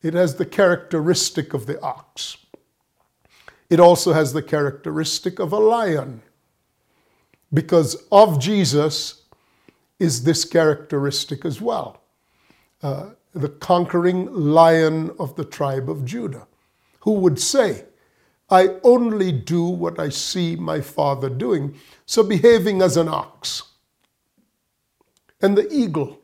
It 0.00 0.14
has 0.14 0.36
the 0.36 0.46
characteristic 0.46 1.54
of 1.54 1.66
the 1.66 1.80
ox. 1.80 2.36
It 3.68 3.80
also 3.80 4.12
has 4.12 4.32
the 4.32 4.44
characteristic 4.44 5.40
of 5.40 5.52
a 5.52 5.58
lion. 5.58 6.22
Because 7.52 7.96
of 8.12 8.40
Jesus 8.40 9.22
is 9.98 10.22
this 10.22 10.44
characteristic 10.44 11.44
as 11.44 11.60
well. 11.60 12.00
Uh, 12.80 13.10
the 13.32 13.48
conquering 13.48 14.32
lion 14.32 15.10
of 15.18 15.34
the 15.34 15.44
tribe 15.44 15.90
of 15.90 16.04
Judah, 16.04 16.46
who 17.00 17.10
would 17.14 17.40
say, 17.40 17.86
I 18.50 18.76
only 18.84 19.32
do 19.32 19.64
what 19.64 19.98
I 19.98 20.10
see 20.10 20.54
my 20.54 20.80
father 20.80 21.28
doing. 21.28 21.74
So 22.04 22.22
behaving 22.22 22.82
as 22.82 22.96
an 22.96 23.08
ox. 23.08 23.64
And 25.42 25.58
the 25.58 25.68
eagle, 25.72 26.20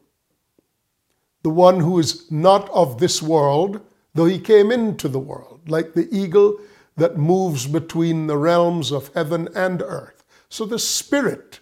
the 1.43 1.51
one 1.51 1.81
who 1.81 1.99
is 1.99 2.31
not 2.31 2.69
of 2.71 2.99
this 2.99 3.21
world, 3.21 3.81
though 4.15 4.27
he 4.27 4.39
came 4.39 4.71
into 4.71 5.09
the 5.09 5.19
world, 5.19 5.61
like 5.69 5.93
the 5.93 6.09
eagle 6.15 6.59
that 6.97 7.17
moves 7.17 7.67
between 7.67 8.27
the 8.27 8.37
realms 8.37 8.93
of 8.93 9.13
heaven 9.15 9.49
and 9.55 9.83
earth. 9.83 10.25
So 10.49 10.65
the 10.65 10.79
spirit 10.79 11.61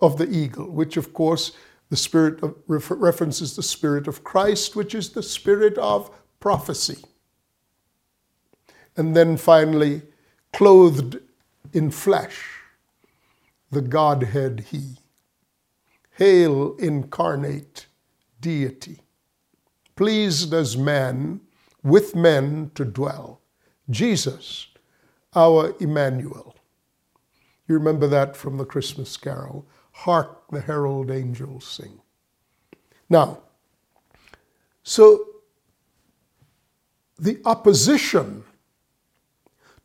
of 0.00 0.18
the 0.18 0.28
eagle, 0.28 0.70
which 0.70 0.96
of 0.96 1.12
course 1.12 1.52
the 1.90 1.96
spirit 1.96 2.42
of, 2.42 2.54
references 2.66 3.56
the 3.56 3.62
spirit 3.62 4.06
of 4.06 4.24
Christ, 4.24 4.76
which 4.76 4.94
is 4.94 5.10
the 5.10 5.22
spirit 5.22 5.78
of 5.78 6.10
prophecy. 6.40 7.02
And 8.96 9.16
then 9.16 9.36
finally, 9.36 10.02
clothed 10.52 11.18
in 11.72 11.90
flesh, 11.90 12.44
the 13.70 13.80
Godhead 13.80 14.66
He. 14.70 14.96
Hail 16.16 16.74
incarnate 16.76 17.86
deity, 18.40 19.00
pleased 19.96 20.52
as 20.54 20.76
man 20.76 21.40
with 21.82 22.14
men 22.14 22.70
to 22.74 22.84
dwell. 22.84 23.40
Jesus, 23.90 24.68
our 25.34 25.74
Emmanuel. 25.80 26.56
You 27.66 27.74
remember 27.74 28.06
that 28.06 28.36
from 28.36 28.56
the 28.56 28.64
Christmas 28.64 29.16
carol. 29.16 29.66
Hark 29.92 30.50
the 30.50 30.60
herald 30.60 31.10
angels 31.10 31.66
sing. 31.66 32.00
Now, 33.10 33.40
so 34.82 35.24
the 37.18 37.40
opposition 37.44 38.44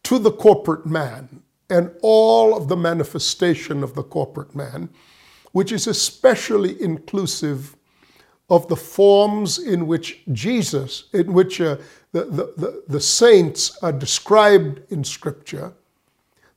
to 0.04 0.20
the 0.20 0.32
corporate 0.32 0.86
man 0.86 1.42
and 1.70 1.92
all 2.02 2.56
of 2.56 2.68
the 2.68 2.78
manifestation 2.78 3.84
of 3.84 3.96
the 3.96 4.04
corporate 4.04 4.54
man, 4.56 4.90
which 5.52 5.72
is 5.72 5.88
especially 5.88 6.82
inclusive 6.82 7.76
of 8.50 8.68
the 8.68 8.76
forms 8.76 9.58
in 9.58 9.88
which 9.88 10.22
Jesus, 10.32 11.06
in 11.14 11.34
which 11.34 11.62
uh, 11.62 11.78
the, 12.12 12.26
the, 12.26 12.54
the, 12.58 12.84
the 12.88 13.00
saints 13.00 13.78
are 13.82 13.92
described 13.92 14.82
in 14.92 15.04
Scripture, 15.04 15.74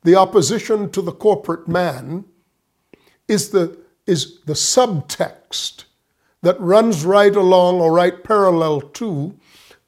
the 0.03 0.15
opposition 0.15 0.89
to 0.91 1.01
the 1.01 1.11
corporate 1.11 1.67
man 1.67 2.25
is 3.27 3.49
the, 3.49 3.77
is 4.05 4.39
the 4.45 4.53
subtext 4.53 5.85
that 6.41 6.59
runs 6.59 7.03
right 7.03 7.35
along 7.35 7.81
or 7.81 7.91
right 7.91 8.23
parallel 8.23 8.81
to 8.81 9.37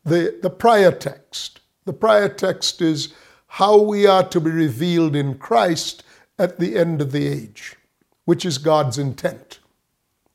the, 0.04 0.38
the 0.42 0.50
prior 0.50 0.92
text. 0.92 1.60
The 1.86 1.94
prior 1.94 2.30
text 2.30 2.82
is 2.82 3.14
how 3.48 3.80
we 3.80 4.06
are 4.06 4.28
to 4.30 4.40
be 4.40 4.52
revealed 4.52 5.16
in 5.16 5.36
Christ 5.38 6.04
at 6.38 6.60
the 6.60 6.76
end 6.76 7.02
of 7.02 7.12
the 7.12 7.28
age, 7.28 7.76
which 8.26 8.46
is 8.46 8.58
God's 8.58 8.98
intent. 8.98 9.60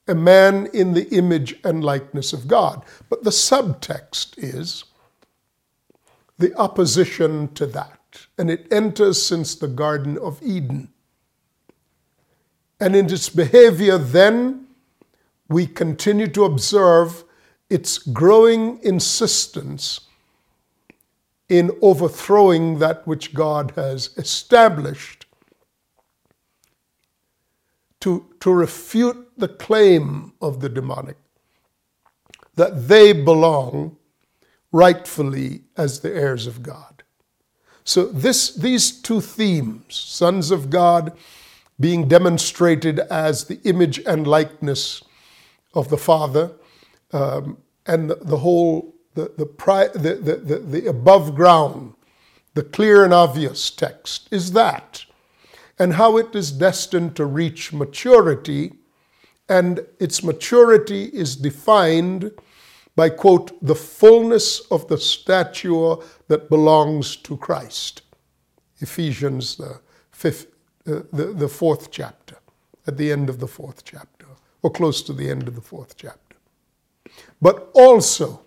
A 0.07 0.15
man 0.15 0.69
in 0.75 0.93
the 0.93 1.09
image 1.09 1.59
and 1.65 1.83
likeness 1.83 2.33
of 2.33 2.47
God. 2.47 2.85
But 3.09 3.25
the 3.25 3.31
subtext 3.31 4.35
is 4.37 4.85
the 6.39 6.55
opposition 6.57 7.53
to 7.55 7.67
that. 7.67 8.01
And 8.37 8.51
it 8.51 8.67
enters 8.71 9.23
since 9.23 9.55
the 9.55 9.69
Garden 9.69 10.19
of 10.19 10.43
Eden. 10.43 10.89
And 12.81 12.95
in 12.95 13.07
its 13.07 13.29
behavior, 13.29 13.99
then, 13.99 14.67
we 15.49 15.67
continue 15.67 16.29
to 16.29 16.45
observe 16.45 17.25
its 17.71 17.99
growing 17.99 18.79
insistence 18.83 20.01
in 21.49 21.71
overthrowing 21.83 22.79
that 22.79 23.07
which 23.07 23.35
God 23.35 23.73
has 23.77 24.11
established, 24.17 25.27
to, 28.01 28.27
to 28.41 28.51
refute 28.53 29.24
the 29.37 29.49
claim 29.49 30.33
of 30.41 30.61
the 30.61 30.69
demonic 30.69 31.17
that 32.55 32.89
they 32.89 33.13
belong 33.13 33.97
rightfully 34.73 35.63
as 35.77 36.01
the 36.01 36.15
heirs 36.15 36.47
of 36.47 36.63
God. 36.63 37.03
So 37.85 38.07
this, 38.07 38.55
these 38.55 38.91
two 38.91 39.21
themes, 39.21 39.95
sons 39.95 40.51
of 40.51 40.71
God 40.71 41.17
being 41.79 42.09
demonstrated 42.09 43.01
as 43.01 43.45
the 43.45 43.61
image 43.65 43.99
and 44.07 44.27
likeness 44.27 45.03
of 45.75 45.89
the 45.89 45.99
Father, 45.99 46.53
um, 47.13 47.59
and 47.87 48.09
the, 48.09 48.15
the 48.17 48.39
whole 48.39 48.95
the, 49.15 49.33
the, 49.37 49.47
pri- 49.47 49.89
the, 49.89 50.15
the, 50.15 50.37
the, 50.37 50.59
the 50.59 50.87
above 50.87 51.35
ground, 51.35 51.95
the 52.55 52.63
clear 52.63 53.05
and 53.05 53.13
obvious 53.13 53.71
text 53.71 54.29
is 54.31 54.53
that, 54.53 55.05
and 55.79 55.95
how 55.95 56.17
it 56.17 56.35
is 56.35 56.53
destined 56.53 57.17
to 57.17 57.25
reach 57.25 57.73
maturity, 57.73 58.75
and 59.49 59.81
its 60.01 60.23
maturity 60.23 61.05
is 61.07 61.37
defined 61.37 62.31
by, 62.97 63.11
quote, 63.11 63.53
the 63.65 63.75
fullness 63.75 64.61
of 64.71 64.87
the 64.89 64.99
stature 64.99 65.97
that 66.29 66.49
belongs 66.49 67.17
to 67.17 67.37
Christ. 67.37 68.03
Ephesians, 68.79 69.57
the, 69.57 69.81
fifth, 70.13 70.47
uh, 70.87 71.01
the, 71.13 71.27
the 71.35 71.49
fourth 71.49 71.91
chapter, 71.91 72.37
at 72.87 72.97
the 72.97 73.11
end 73.11 73.29
of 73.29 73.41
the 73.41 73.49
fourth 73.49 73.85
chapter, 73.85 74.27
or 74.63 74.71
close 74.71 75.03
to 75.03 75.13
the 75.13 75.29
end 75.29 75.49
of 75.49 75.55
the 75.55 75.61
fourth 75.61 75.97
chapter. 75.97 76.37
But 77.41 77.71
also, 77.75 78.45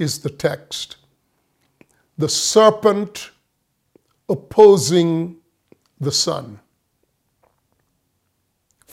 is 0.00 0.18
the 0.18 0.30
text. 0.30 0.96
The 2.18 2.28
serpent 2.28 3.30
opposing 4.28 5.36
the 6.00 6.10
Son 6.10 6.58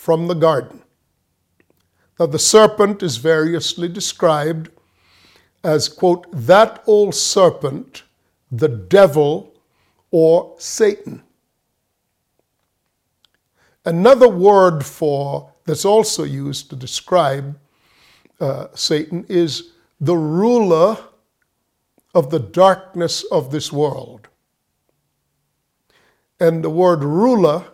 from 0.08 0.26
the 0.26 0.34
garden. 0.34 0.82
Now, 2.18 2.24
the 2.24 2.38
serpent 2.38 3.02
is 3.02 3.18
variously 3.18 3.88
described 3.88 4.70
as, 5.62 5.86
quote, 5.86 6.26
that 6.32 6.82
old 6.86 7.14
serpent, 7.14 8.04
the 8.50 8.68
devil, 8.68 9.52
or 10.10 10.54
Satan. 10.56 11.22
Another 13.84 14.30
word 14.30 14.82
for 14.82 15.52
that's 15.66 15.84
also 15.84 16.24
used 16.24 16.70
to 16.70 16.76
describe 16.76 17.58
uh, 18.40 18.68
Satan 18.74 19.26
is 19.28 19.72
the 20.00 20.16
ruler 20.16 20.96
of 22.14 22.30
the 22.30 22.40
darkness 22.40 23.24
of 23.24 23.50
this 23.50 23.70
world. 23.70 24.28
And 26.40 26.64
the 26.64 26.70
word 26.70 27.04
ruler 27.04 27.66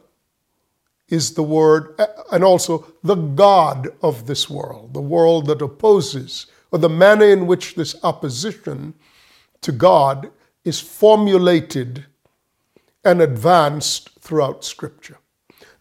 is 1.08 1.34
the 1.34 1.42
word, 1.42 2.00
and 2.32 2.42
also 2.42 2.86
the 3.02 3.14
God 3.14 3.88
of 4.02 4.26
this 4.26 4.48
world, 4.48 4.94
the 4.94 5.00
world 5.00 5.46
that 5.46 5.62
opposes, 5.62 6.46
or 6.70 6.78
the 6.78 6.88
manner 6.88 7.26
in 7.26 7.46
which 7.46 7.74
this 7.74 7.94
opposition 8.02 8.94
to 9.60 9.72
God 9.72 10.30
is 10.64 10.80
formulated 10.80 12.06
and 13.04 13.20
advanced 13.20 14.10
throughout 14.20 14.64
Scripture. 14.64 15.18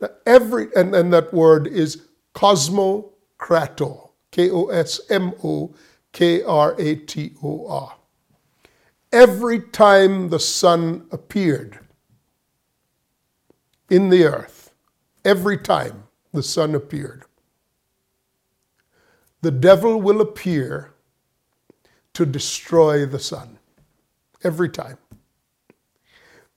Now, 0.02 0.10
every, 0.26 0.68
and, 0.76 0.94
and 0.94 1.14
that 1.14 1.34
word 1.34 1.68
is 1.68 2.08
cosmokrator, 2.36 4.10
K 4.32 4.50
O 4.52 4.68
S 4.68 5.00
M 5.10 5.34
O 5.44 5.74
K 6.12 6.44
R 6.44 6.76
A 6.78 6.96
T 6.96 7.32
O 7.42 7.68
R. 7.68 7.96
every 9.14 9.62
time 9.62 10.30
the 10.30 10.40
son 10.40 11.06
appeared 11.12 11.80
in 13.90 14.10
the 14.10 14.26
earth, 14.26 14.53
every 15.26 15.58
time 15.58 16.04
the 16.32 16.44
son 16.44 16.76
appeared, 16.76 17.26
the 19.42 19.52
devil 19.52 20.02
will 20.02 20.22
appear 20.22 20.94
to 22.14 22.26
destroy 22.26 23.06
the 23.06 23.20
son. 23.20 23.60
Every 24.44 24.70
time. 24.70 24.98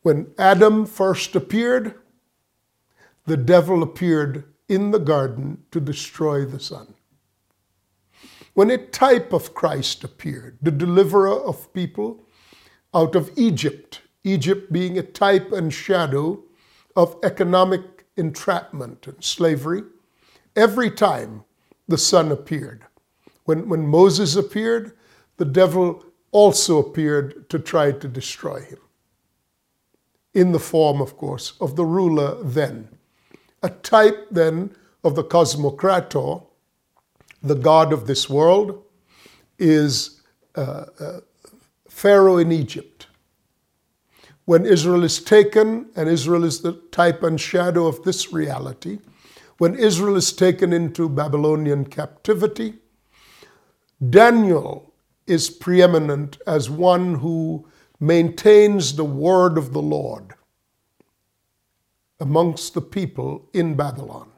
When 0.02 0.32
Adam 0.38 0.86
first 0.86 1.34
appeared, 1.34 1.94
the 3.26 3.36
devil 3.36 3.82
appeared 3.82 4.44
in 4.68 4.90
the 4.90 4.98
garden 4.98 5.64
to 5.70 5.80
destroy 5.80 6.44
the 6.44 6.60
son. 6.60 6.94
When 8.54 8.70
a 8.70 8.78
type 8.78 9.32
of 9.32 9.54
Christ 9.54 10.04
appeared, 10.04 10.58
the 10.62 10.70
deliverer 10.70 11.38
of 11.38 11.72
people 11.72 12.24
out 12.94 13.14
of 13.14 13.30
Egypt, 13.36 14.02
Egypt 14.24 14.72
being 14.72 14.98
a 14.98 15.02
type 15.02 15.52
and 15.52 15.72
shadow 15.72 16.42
of 16.94 17.16
economic 17.22 17.95
entrapment 18.16 19.06
and 19.06 19.22
slavery, 19.22 19.82
every 20.54 20.90
time 20.90 21.44
the 21.88 21.98
son 21.98 22.32
appeared. 22.32 22.84
When, 23.44 23.68
when 23.68 23.86
Moses 23.86 24.36
appeared, 24.36 24.92
the 25.36 25.44
devil 25.44 26.04
also 26.32 26.78
appeared 26.78 27.48
to 27.50 27.58
try 27.58 27.92
to 27.92 28.08
destroy 28.08 28.60
him. 28.60 28.78
In 30.34 30.52
the 30.52 30.58
form, 30.58 31.00
of 31.00 31.16
course, 31.16 31.54
of 31.60 31.76
the 31.76 31.84
ruler 31.84 32.42
then. 32.42 32.88
A 33.62 33.70
type 33.70 34.26
then 34.30 34.74
of 35.02 35.14
the 35.14 35.24
Cosmocrator, 35.24 36.44
the 37.42 37.54
God 37.54 37.92
of 37.92 38.06
this 38.06 38.28
world, 38.28 38.82
is 39.58 40.20
uh, 40.56 40.86
uh, 41.00 41.20
Pharaoh 41.88 42.38
in 42.38 42.52
Egypt. 42.52 43.05
When 44.46 44.64
Israel 44.64 45.02
is 45.04 45.20
taken, 45.20 45.90
and 45.96 46.08
Israel 46.08 46.44
is 46.44 46.60
the 46.60 46.72
type 46.92 47.22
and 47.24 47.38
shadow 47.40 47.86
of 47.86 48.02
this 48.04 48.32
reality, 48.32 49.00
when 49.58 49.74
Israel 49.74 50.16
is 50.16 50.32
taken 50.32 50.72
into 50.72 51.08
Babylonian 51.08 51.84
captivity, 51.86 52.74
Daniel 54.10 54.94
is 55.26 55.50
preeminent 55.50 56.38
as 56.46 56.70
one 56.70 57.16
who 57.16 57.68
maintains 57.98 58.94
the 58.94 59.04
word 59.04 59.58
of 59.58 59.72
the 59.72 59.82
Lord 59.82 60.34
amongst 62.20 62.74
the 62.74 62.80
people 62.80 63.48
in 63.52 63.74
Babylon 63.74 64.30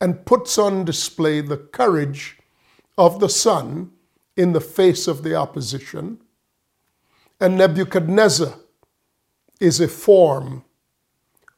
and 0.00 0.24
puts 0.24 0.58
on 0.58 0.84
display 0.84 1.40
the 1.40 1.56
courage 1.56 2.38
of 2.96 3.18
the 3.18 3.28
son 3.28 3.90
in 4.36 4.52
the 4.52 4.60
face 4.60 5.08
of 5.08 5.24
the 5.24 5.34
opposition. 5.34 6.20
And 7.40 7.58
Nebuchadnezzar 7.58 8.54
is 9.60 9.80
a 9.80 9.88
form 9.88 10.64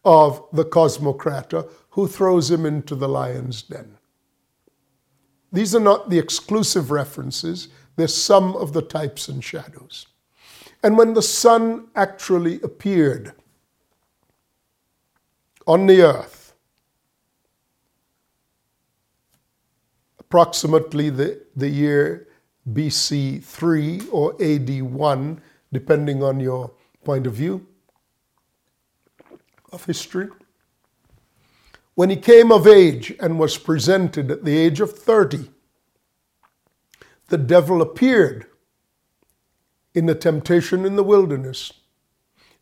of 0.04 0.44
the 0.52 0.64
cosmocrator 0.64 1.68
who 1.90 2.06
throws 2.06 2.50
him 2.50 2.64
into 2.64 2.94
the 2.94 3.09
lion's 3.09 3.62
den. 3.62 3.98
These 5.52 5.74
are 5.74 5.80
not 5.80 6.11
the 6.11 6.18
exclusive 6.18 6.90
references, 6.90 7.68
they're 7.96 8.09
some 8.09 8.54
of 8.56 8.72
the 8.72 8.82
types 8.82 9.28
and 9.28 9.42
shadows. 9.42 10.06
And 10.82 10.96
when 10.96 11.14
the 11.14 11.22
son 11.22 11.88
actually 11.96 12.61
appeared 12.62 13.32
on 15.66 15.87
the 15.87 16.02
earth, 16.02 16.54
approximately 20.20 21.11
the, 21.11 21.42
the 21.56 21.68
year 21.68 22.28
BC 22.70 23.42
3 23.42 24.02
or 24.12 24.40
AD 24.42 24.82
1, 24.82 25.40
depending 25.72 26.22
on 26.22 26.38
your 26.38 26.70
point 27.02 27.26
of 27.26 27.35
view 27.35 27.66
of 29.72 29.85
history. 29.85 30.29
When 31.94 32.11
he 32.11 32.16
came 32.16 32.52
of 32.52 32.66
age 32.66 33.14
and 33.20 33.38
was 33.38 33.57
presented 33.57 34.31
at 34.31 34.44
the 34.44 34.57
age 34.57 34.81
of 34.81 34.92
30, 34.96 35.50
the 37.29 37.38
devil 37.38 37.83
appeared 37.83 38.46
in 39.94 40.07
the 40.07 40.14
temptation 40.14 40.85
in 40.85 40.94
the 40.94 41.02
wilderness. 41.02 41.72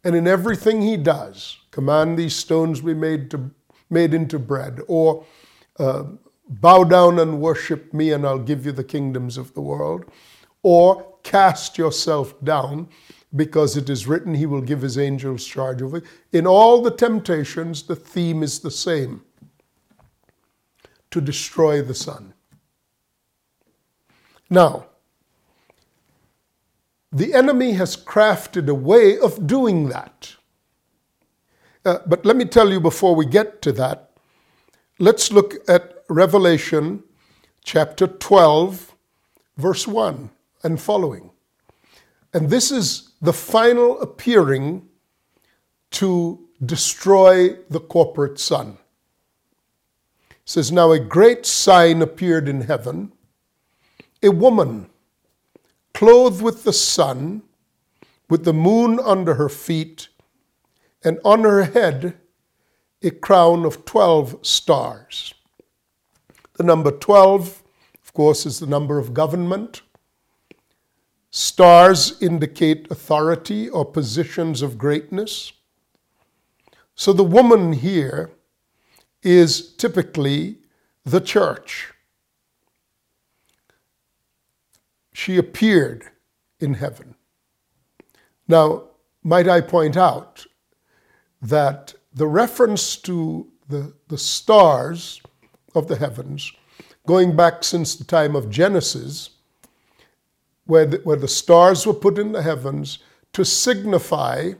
And 0.05 0.15
in 0.15 0.29
everything 0.29 0.83
he 0.83 0.97
does, 0.97 1.59
command 1.71 2.17
these 2.17 2.37
stones 2.37 2.81
be 2.81 2.95
made, 2.95 3.31
to, 3.33 3.51
made 3.91 4.15
into 4.15 4.39
bread, 4.39 4.81
or 4.87 5.25
uh, 5.79 6.05
bow 6.49 6.85
down 6.85 7.19
and 7.19 7.41
worship 7.41 7.93
me, 7.93 8.13
and 8.13 8.25
I'll 8.25 8.39
give 8.39 8.65
you 8.65 8.73
the 8.73 8.85
kingdoms 8.85 9.37
of 9.37 9.53
the 9.55 9.61
world, 9.61 10.05
or 10.63 11.17
cast 11.23 11.77
yourself 11.77 12.35
down, 12.45 12.89
because 13.35 13.77
it 13.77 13.91
is 13.91 14.07
written, 14.07 14.35
He 14.35 14.47
will 14.47 14.61
give 14.61 14.83
His 14.83 14.99
angels 14.99 15.45
charge 15.45 15.83
over. 15.83 16.03
In 16.33 16.47
all 16.47 16.83
the 16.83 16.91
temptations, 16.91 17.83
the 17.83 17.97
theme 17.97 18.43
is 18.43 18.61
the 18.61 18.71
same 18.71 19.23
to 21.11 21.21
destroy 21.21 21.83
the 21.83 21.95
Son. 21.95 22.35
Now, 24.51 24.87
the 27.13 27.33
enemy 27.35 27.73
has 27.73 27.97
crafted 27.97 28.69
a 28.69 28.75
way 28.75 29.19
of 29.19 29.47
doing 29.47 29.89
that. 29.89 30.35
Uh, 31.85 31.99
but 32.07 32.25
let 32.25 32.37
me 32.37 32.45
tell 32.45 32.71
you 32.73 32.81
before 32.81 33.15
we 33.15 33.27
get 33.27 33.63
to 33.63 33.73
that, 33.73 34.11
let's 34.99 35.31
look 35.31 35.55
at 35.69 36.05
Revelation 36.09 37.05
chapter 37.63 38.07
12, 38.07 38.95
verse 39.57 39.87
1 39.87 40.31
and 40.65 40.81
following. 40.81 41.31
And 42.35 42.51
this 42.51 42.71
is 42.71 43.13
the 43.23 43.33
final 43.33 44.01
appearing 44.01 44.89
to 45.93 46.49
destroy 46.65 47.51
the 47.71 47.81
corporate 47.81 48.39
son. 48.41 48.77
It 50.31 50.37
says, 50.45 50.73
Now 50.73 50.91
a 50.91 50.99
great 50.99 51.47
sign 51.47 52.03
appeared 52.03 52.49
in 52.49 52.63
heaven 52.63 53.13
a 54.25 54.31
woman 54.31 54.89
clothed 55.93 56.43
with 56.43 56.65
the 56.65 56.73
sun, 56.73 57.43
with 58.31 58.45
the 58.45 58.55
moon 58.55 58.99
under 58.99 59.35
her 59.35 59.51
feet, 59.51 60.09
and 61.05 61.21
on 61.25 61.45
her 61.45 61.65
head 61.65 62.17
a 63.03 63.11
crown 63.11 63.67
of 63.67 63.85
12 63.85 64.45
stars. 64.45 65.35
The 66.55 66.63
number 66.63 66.91
12, 66.91 67.63
of 68.03 68.13
course, 68.15 68.47
is 68.47 68.59
the 68.59 68.67
number 68.67 68.99
of 68.99 69.13
government. 69.13 69.83
Stars 71.37 72.21
indicate 72.23 72.91
authority 72.91 73.69
or 73.69 73.85
positions 73.85 74.63
of 74.63 74.79
greatness. 74.79 75.53
So 76.95 77.13
the 77.13 77.25
woman 77.25 77.73
here 77.73 78.31
is 79.23 79.75
typically 79.75 80.59
the 81.05 81.21
church. 81.21 81.95
she 85.15 85.39
appeared 85.39 86.05
in 86.61 86.75
heaven. 86.75 87.15
Now, 88.47 88.83
might 89.23 89.49
I 89.49 89.63
point 89.63 89.97
out 89.97 90.45
that 91.41 91.95
the 92.13 92.27
reference 92.27 92.97
to 92.97 93.51
the, 93.69 93.95
the 94.09 94.19
stars 94.19 95.23
of 95.75 95.87
the 95.89 95.97
heavens, 95.97 96.53
going 97.07 97.35
back 97.35 97.65
since 97.65 97.95
the 97.95 98.05
time 98.05 98.37
of 98.37 98.51
Genesis, 98.51 99.31
where 100.67 100.87
the, 100.87 100.99
where 100.99 101.17
the 101.17 101.29
stars 101.29 101.87
were 101.87 101.95
put 101.95 102.19
in 102.19 102.33
the 102.33 102.43
heavens 102.43 102.99
to 103.33 103.45
signify 103.45 104.53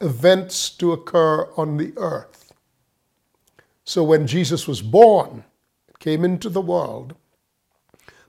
events 0.00 0.70
to 0.70 0.92
occur 0.92 1.48
on 1.56 1.76
the 1.76 1.92
earth. 1.96 2.52
So 3.84 4.04
when 4.04 4.26
Jesus 4.26 4.68
was 4.68 4.82
born, 4.82 5.44
came 5.98 6.24
into 6.24 6.48
the 6.48 6.60
world, 6.60 7.14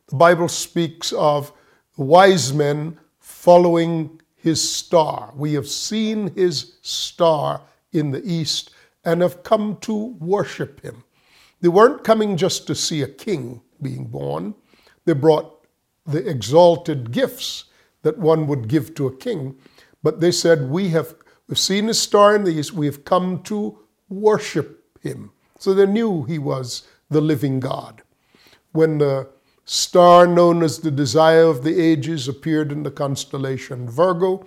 the 0.08 0.16
Bible 0.16 0.48
speaks 0.48 1.12
of 1.14 1.52
wise 1.98 2.54
men 2.54 2.98
following 3.20 4.22
his 4.36 4.62
star. 4.68 5.32
We 5.36 5.54
have 5.54 5.68
seen 5.68 6.34
his 6.34 6.78
star 6.82 7.62
in 7.92 8.12
the 8.12 8.24
east 8.24 8.72
and 9.06 9.22
have 9.22 9.44
come 9.44 9.78
to 9.82 10.16
worship 10.20 10.82
him. 10.82 11.04
They 11.62 11.68
weren't 11.68 12.04
coming 12.04 12.38
just 12.38 12.66
to 12.68 12.76
see 12.76 13.02
a 13.02 13.08
king 13.08 13.62
being 13.82 14.06
born, 14.06 14.56
they 15.06 15.14
brought 15.14 15.59
the 16.10 16.28
exalted 16.28 17.12
gifts 17.12 17.66
that 18.02 18.18
one 18.18 18.48
would 18.48 18.68
give 18.68 18.96
to 18.96 19.08
a 19.08 19.16
king. 19.16 19.56
But 20.02 20.20
they 20.20 20.32
said, 20.32 20.70
We 20.70 20.90
have 20.90 21.16
we've 21.48 21.60
seen 21.60 21.88
his 21.88 22.00
star 22.00 22.36
in 22.36 22.44
the 22.44 22.52
east, 22.52 22.74
we 22.74 22.86
have 22.86 23.06
come 23.06 23.44
to 23.44 23.80
worship 24.10 24.86
him. 25.02 25.32
So 25.60 25.74
they 25.74 25.86
knew 25.86 26.24
he 26.24 26.40
was 26.40 26.88
the 27.10 27.22
living 27.22 27.60
God. 27.60 28.02
When 28.72 29.00
the 29.00 29.30
star 29.66 30.26
known 30.26 30.64
as 30.64 30.80
the 30.80 30.92
Desire 30.92 31.44
of 31.44 31.64
the 31.64 31.80
Ages 31.80 32.28
appeared 32.28 32.72
in 32.72 32.84
the 32.84 32.92
constellation 32.92 33.90
Virgo, 33.90 34.46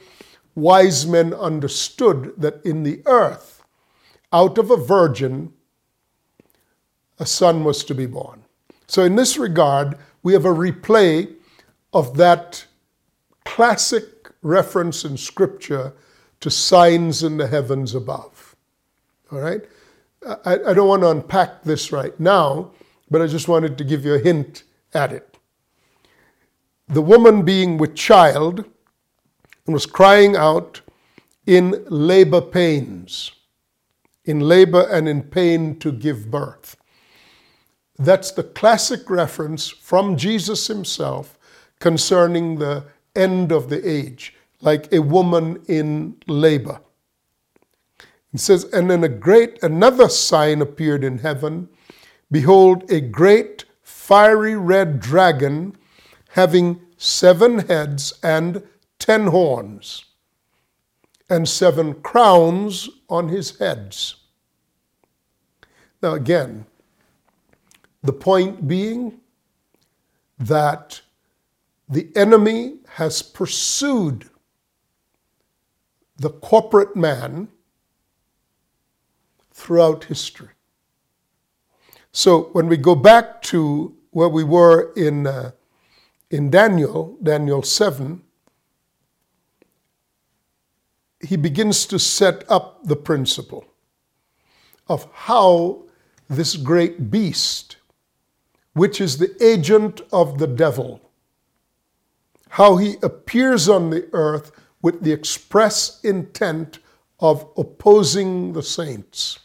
wise 0.55 1.07
men 1.07 1.35
understood 1.35 2.35
that 2.39 2.65
in 2.65 2.83
the 2.83 3.03
earth, 3.07 3.63
out 4.33 4.59
of 4.59 4.71
a 4.71 4.77
virgin, 4.77 5.53
a 7.19 7.27
son 7.27 7.63
was 7.63 7.85
to 7.85 7.95
be 7.95 8.07
born. 8.07 8.43
So, 8.87 9.05
in 9.05 9.17
this 9.17 9.37
regard, 9.37 9.97
we 10.23 10.33
have 10.33 10.45
a 10.45 10.49
replay 10.49 11.35
of 11.93 12.17
that 12.17 12.67
classic 13.45 14.31
reference 14.43 15.05
in 15.05 15.17
Scripture 15.17 15.93
to 16.41 16.51
signs 16.51 17.23
in 17.23 17.37
the 17.37 17.47
heavens 17.47 17.95
above. 17.95 18.57
All 19.31 19.41
right? 19.41 19.63
I, 20.45 20.55
I 20.69 20.75
don't 20.75 20.89
want 20.89 21.03
to 21.03 21.11
unpack 21.11 21.63
this 21.63 21.93
right 21.93 22.19
now, 22.19 22.73
but 23.11 23.23
I 23.23 23.27
just 23.27 23.49
wanted 23.49 23.79
to 23.79 23.85
give 23.85 24.05
you 24.05 24.15
a 24.15 24.19
hint 24.19 24.65
at 24.95 25.13
it. 25.13 25.37
The 26.89 27.03
woman 27.03 27.45
being 27.45 27.79
with 27.79 27.95
child 27.95 28.65
and 29.67 29.75
was 29.75 29.87
crying 29.87 30.37
out 30.37 30.81
in 31.47 31.85
labor 31.89 32.41
pains, 32.41 33.33
in 34.25 34.41
labor 34.41 34.87
and 34.91 35.09
in 35.09 35.23
pain 35.23 35.79
to 35.81 35.93
give 35.93 36.31
birth. 36.31 36.77
That's 37.99 38.33
the 38.33 38.43
classic 38.43 39.09
reference 39.09 39.69
from 39.69 40.17
Jesus 40.17 40.67
himself 40.67 41.39
concerning 41.83 42.61
the 42.61 42.85
end 43.17 43.51
of 43.51 43.69
the 43.69 43.87
age, 43.87 44.35
like 44.61 44.91
a 44.93 45.03
woman 45.03 45.61
in 45.67 46.17
labor. 46.29 46.81
It 48.33 48.39
says, 48.39 48.63
and 48.73 48.89
then 48.89 49.03
a 49.03 49.09
great 49.09 49.61
another 49.65 50.09
sign 50.09 50.63
appeared 50.63 51.03
in 51.03 51.19
heaven. 51.19 51.69
Behold, 52.31 52.89
a 52.89 53.01
great 53.01 53.65
fiery 53.83 54.55
red 54.55 55.01
dragon 55.01 55.77
having 56.31 56.81
seven 56.97 57.59
heads 57.59 58.15
and 58.23 58.63
ten 59.01 59.27
horns, 59.27 60.05
and 61.29 61.49
seven 61.49 61.95
crowns 61.95 62.89
on 63.09 63.29
his 63.29 63.59
heads. 63.59 64.15
Now, 66.01 66.15
again, 66.15 66.65
the 68.03 68.13
point 68.13 68.69
being 68.69 69.21
that 70.39 71.01
the 71.93 72.09
enemy 72.17 72.79
has 72.89 73.21
pursued 73.21 74.31
the 76.17 76.31
corporate 76.31 76.97
man 76.97 77.49
throughout 79.53 80.05
history. 80.05 80.49
So 82.11 82.45
when 82.53 82.67
we 82.69 82.79
go 82.79 82.95
back 82.95 83.43
to 83.43 83.95
where 84.11 84.29
we 84.29 84.43
were 84.43 84.93
in, 84.95 85.27
uh, 85.27 85.53
in 86.31 86.51
Daniel, 86.51 87.19
Daniel 87.23 87.63
7, 87.63 88.23
he 91.21 91.37
begins 91.37 91.85
to 91.87 91.99
set 91.99 92.51
up 92.51 92.85
the 92.85 92.97
principle 92.97 93.67
of 94.89 95.07
how 95.13 95.85
this 96.29 96.57
great 96.57 97.11
beast, 97.11 97.77
which 98.73 98.99
is 98.99 99.19
the 99.19 99.37
agent 99.45 100.01
of 100.11 100.39
the 100.39 100.47
devil, 100.47 101.12
how 102.53 102.77
he 102.77 102.97
appears 103.03 103.67
on 103.67 103.89
the 103.89 104.07
earth 104.13 104.53
with 104.83 105.01
the 105.01 105.11
express 105.11 105.99
intent 106.05 106.81
of 107.19 107.51
opposing 107.57 108.53
the 108.53 108.63
saints. 108.63 109.39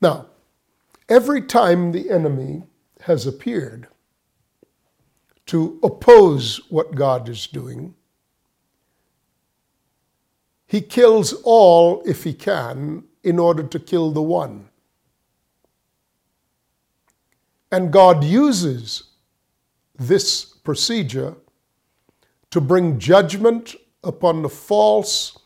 Now, 0.00 0.26
every 1.08 1.42
time 1.42 1.92
the 1.92 2.10
enemy 2.10 2.64
has 3.02 3.28
appeared 3.28 3.86
to 5.46 5.78
oppose 5.84 6.60
what 6.68 6.96
God 6.96 7.28
is 7.28 7.46
doing, 7.46 7.94
he 10.66 10.80
kills 10.80 11.32
all 11.44 12.02
if 12.06 12.24
he 12.24 12.34
can 12.34 13.04
in 13.22 13.38
order 13.38 13.62
to 13.62 13.78
kill 13.78 14.10
the 14.10 14.22
one. 14.22 14.68
And 17.70 17.92
God 17.92 18.24
uses 18.24 19.04
this 19.96 20.57
procedure 20.68 21.34
to 22.50 22.60
bring 22.60 22.98
judgment 22.98 23.74
upon 24.04 24.42
the 24.42 24.50
false 24.50 25.38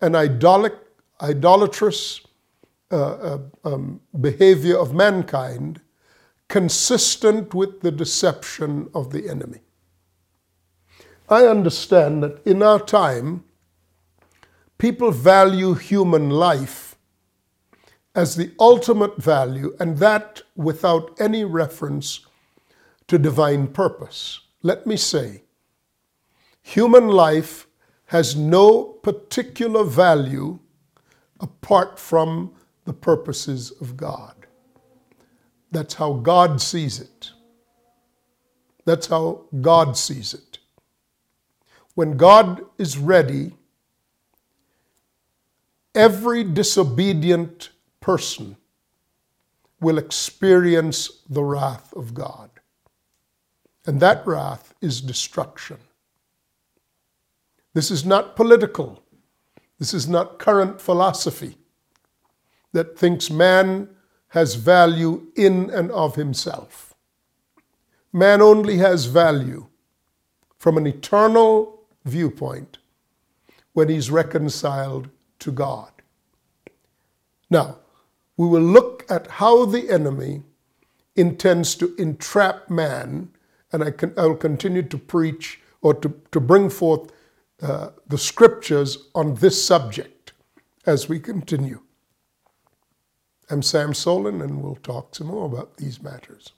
and 0.00 0.16
idolatrous 0.16 2.20
uh, 2.90 2.96
uh, 2.96 3.38
um, 3.64 4.00
behavior 4.20 4.76
of 4.76 4.92
mankind 4.92 5.80
consistent 6.48 7.54
with 7.54 7.80
the 7.80 7.92
deception 7.92 8.90
of 8.92 9.12
the 9.12 9.30
enemy. 9.30 9.60
I 11.28 11.46
understand 11.46 12.24
that 12.24 12.44
in 12.44 12.60
our 12.60 12.80
time, 12.80 13.44
people 14.78 15.12
value 15.12 15.74
human 15.74 16.30
life 16.30 16.96
as 18.16 18.34
the 18.34 18.50
ultimate 18.58 19.16
value, 19.16 19.76
and 19.78 19.98
that 19.98 20.42
without 20.56 21.14
any 21.20 21.44
reference 21.44 22.26
to 23.06 23.16
divine 23.16 23.68
purpose. 23.68 24.40
Let 24.66 24.84
me 24.84 24.96
say, 24.96 25.44
human 26.60 27.06
life 27.06 27.68
has 28.06 28.34
no 28.34 28.82
particular 28.82 29.84
value 29.84 30.58
apart 31.38 32.00
from 32.00 32.52
the 32.84 32.92
purposes 32.92 33.70
of 33.80 33.96
God. 33.96 34.34
That's 35.70 35.94
how 35.94 36.14
God 36.14 36.60
sees 36.60 36.98
it. 36.98 37.30
That's 38.84 39.06
how 39.06 39.44
God 39.60 39.96
sees 39.96 40.34
it. 40.34 40.58
When 41.94 42.16
God 42.16 42.60
is 42.76 42.98
ready, 42.98 43.52
every 45.94 46.42
disobedient 46.42 47.70
person 48.00 48.56
will 49.80 49.98
experience 49.98 51.22
the 51.30 51.44
wrath 51.44 51.92
of 51.92 52.14
God. 52.14 52.50
And 53.86 54.00
that 54.00 54.26
wrath 54.26 54.74
is 54.80 55.00
destruction. 55.00 55.78
This 57.72 57.90
is 57.90 58.04
not 58.04 58.36
political. 58.36 59.02
This 59.78 59.94
is 59.94 60.08
not 60.08 60.38
current 60.38 60.80
philosophy 60.80 61.56
that 62.72 62.98
thinks 62.98 63.30
man 63.30 63.88
has 64.28 64.54
value 64.54 65.28
in 65.36 65.70
and 65.70 65.90
of 65.92 66.16
himself. 66.16 66.94
Man 68.12 68.42
only 68.42 68.78
has 68.78 69.04
value 69.06 69.66
from 70.58 70.76
an 70.76 70.86
eternal 70.86 71.82
viewpoint 72.04 72.78
when 73.72 73.88
he's 73.88 74.10
reconciled 74.10 75.08
to 75.38 75.52
God. 75.52 75.90
Now, 77.50 77.76
we 78.36 78.46
will 78.46 78.62
look 78.62 79.04
at 79.08 79.26
how 79.32 79.64
the 79.66 79.90
enemy 79.90 80.42
intends 81.14 81.74
to 81.76 81.94
entrap 81.96 82.68
man, 82.68 83.30
and 83.76 83.84
I, 83.84 83.90
can, 83.90 84.14
I 84.16 84.24
will 84.24 84.36
continue 84.36 84.82
to 84.84 84.96
preach 84.96 85.60
or 85.82 85.92
to, 85.92 86.14
to 86.32 86.40
bring 86.40 86.70
forth 86.70 87.12
uh, 87.60 87.90
the 88.06 88.16
scriptures 88.16 89.10
on 89.14 89.34
this 89.34 89.62
subject 89.62 90.32
as 90.86 91.10
we 91.10 91.20
continue. 91.20 91.80
I'm 93.50 93.60
Sam 93.60 93.92
Soleyn, 93.92 94.42
and 94.42 94.62
we'll 94.62 94.76
talk 94.76 95.14
some 95.14 95.26
more 95.26 95.44
about 95.44 95.76
these 95.76 96.02
matters. 96.02 96.52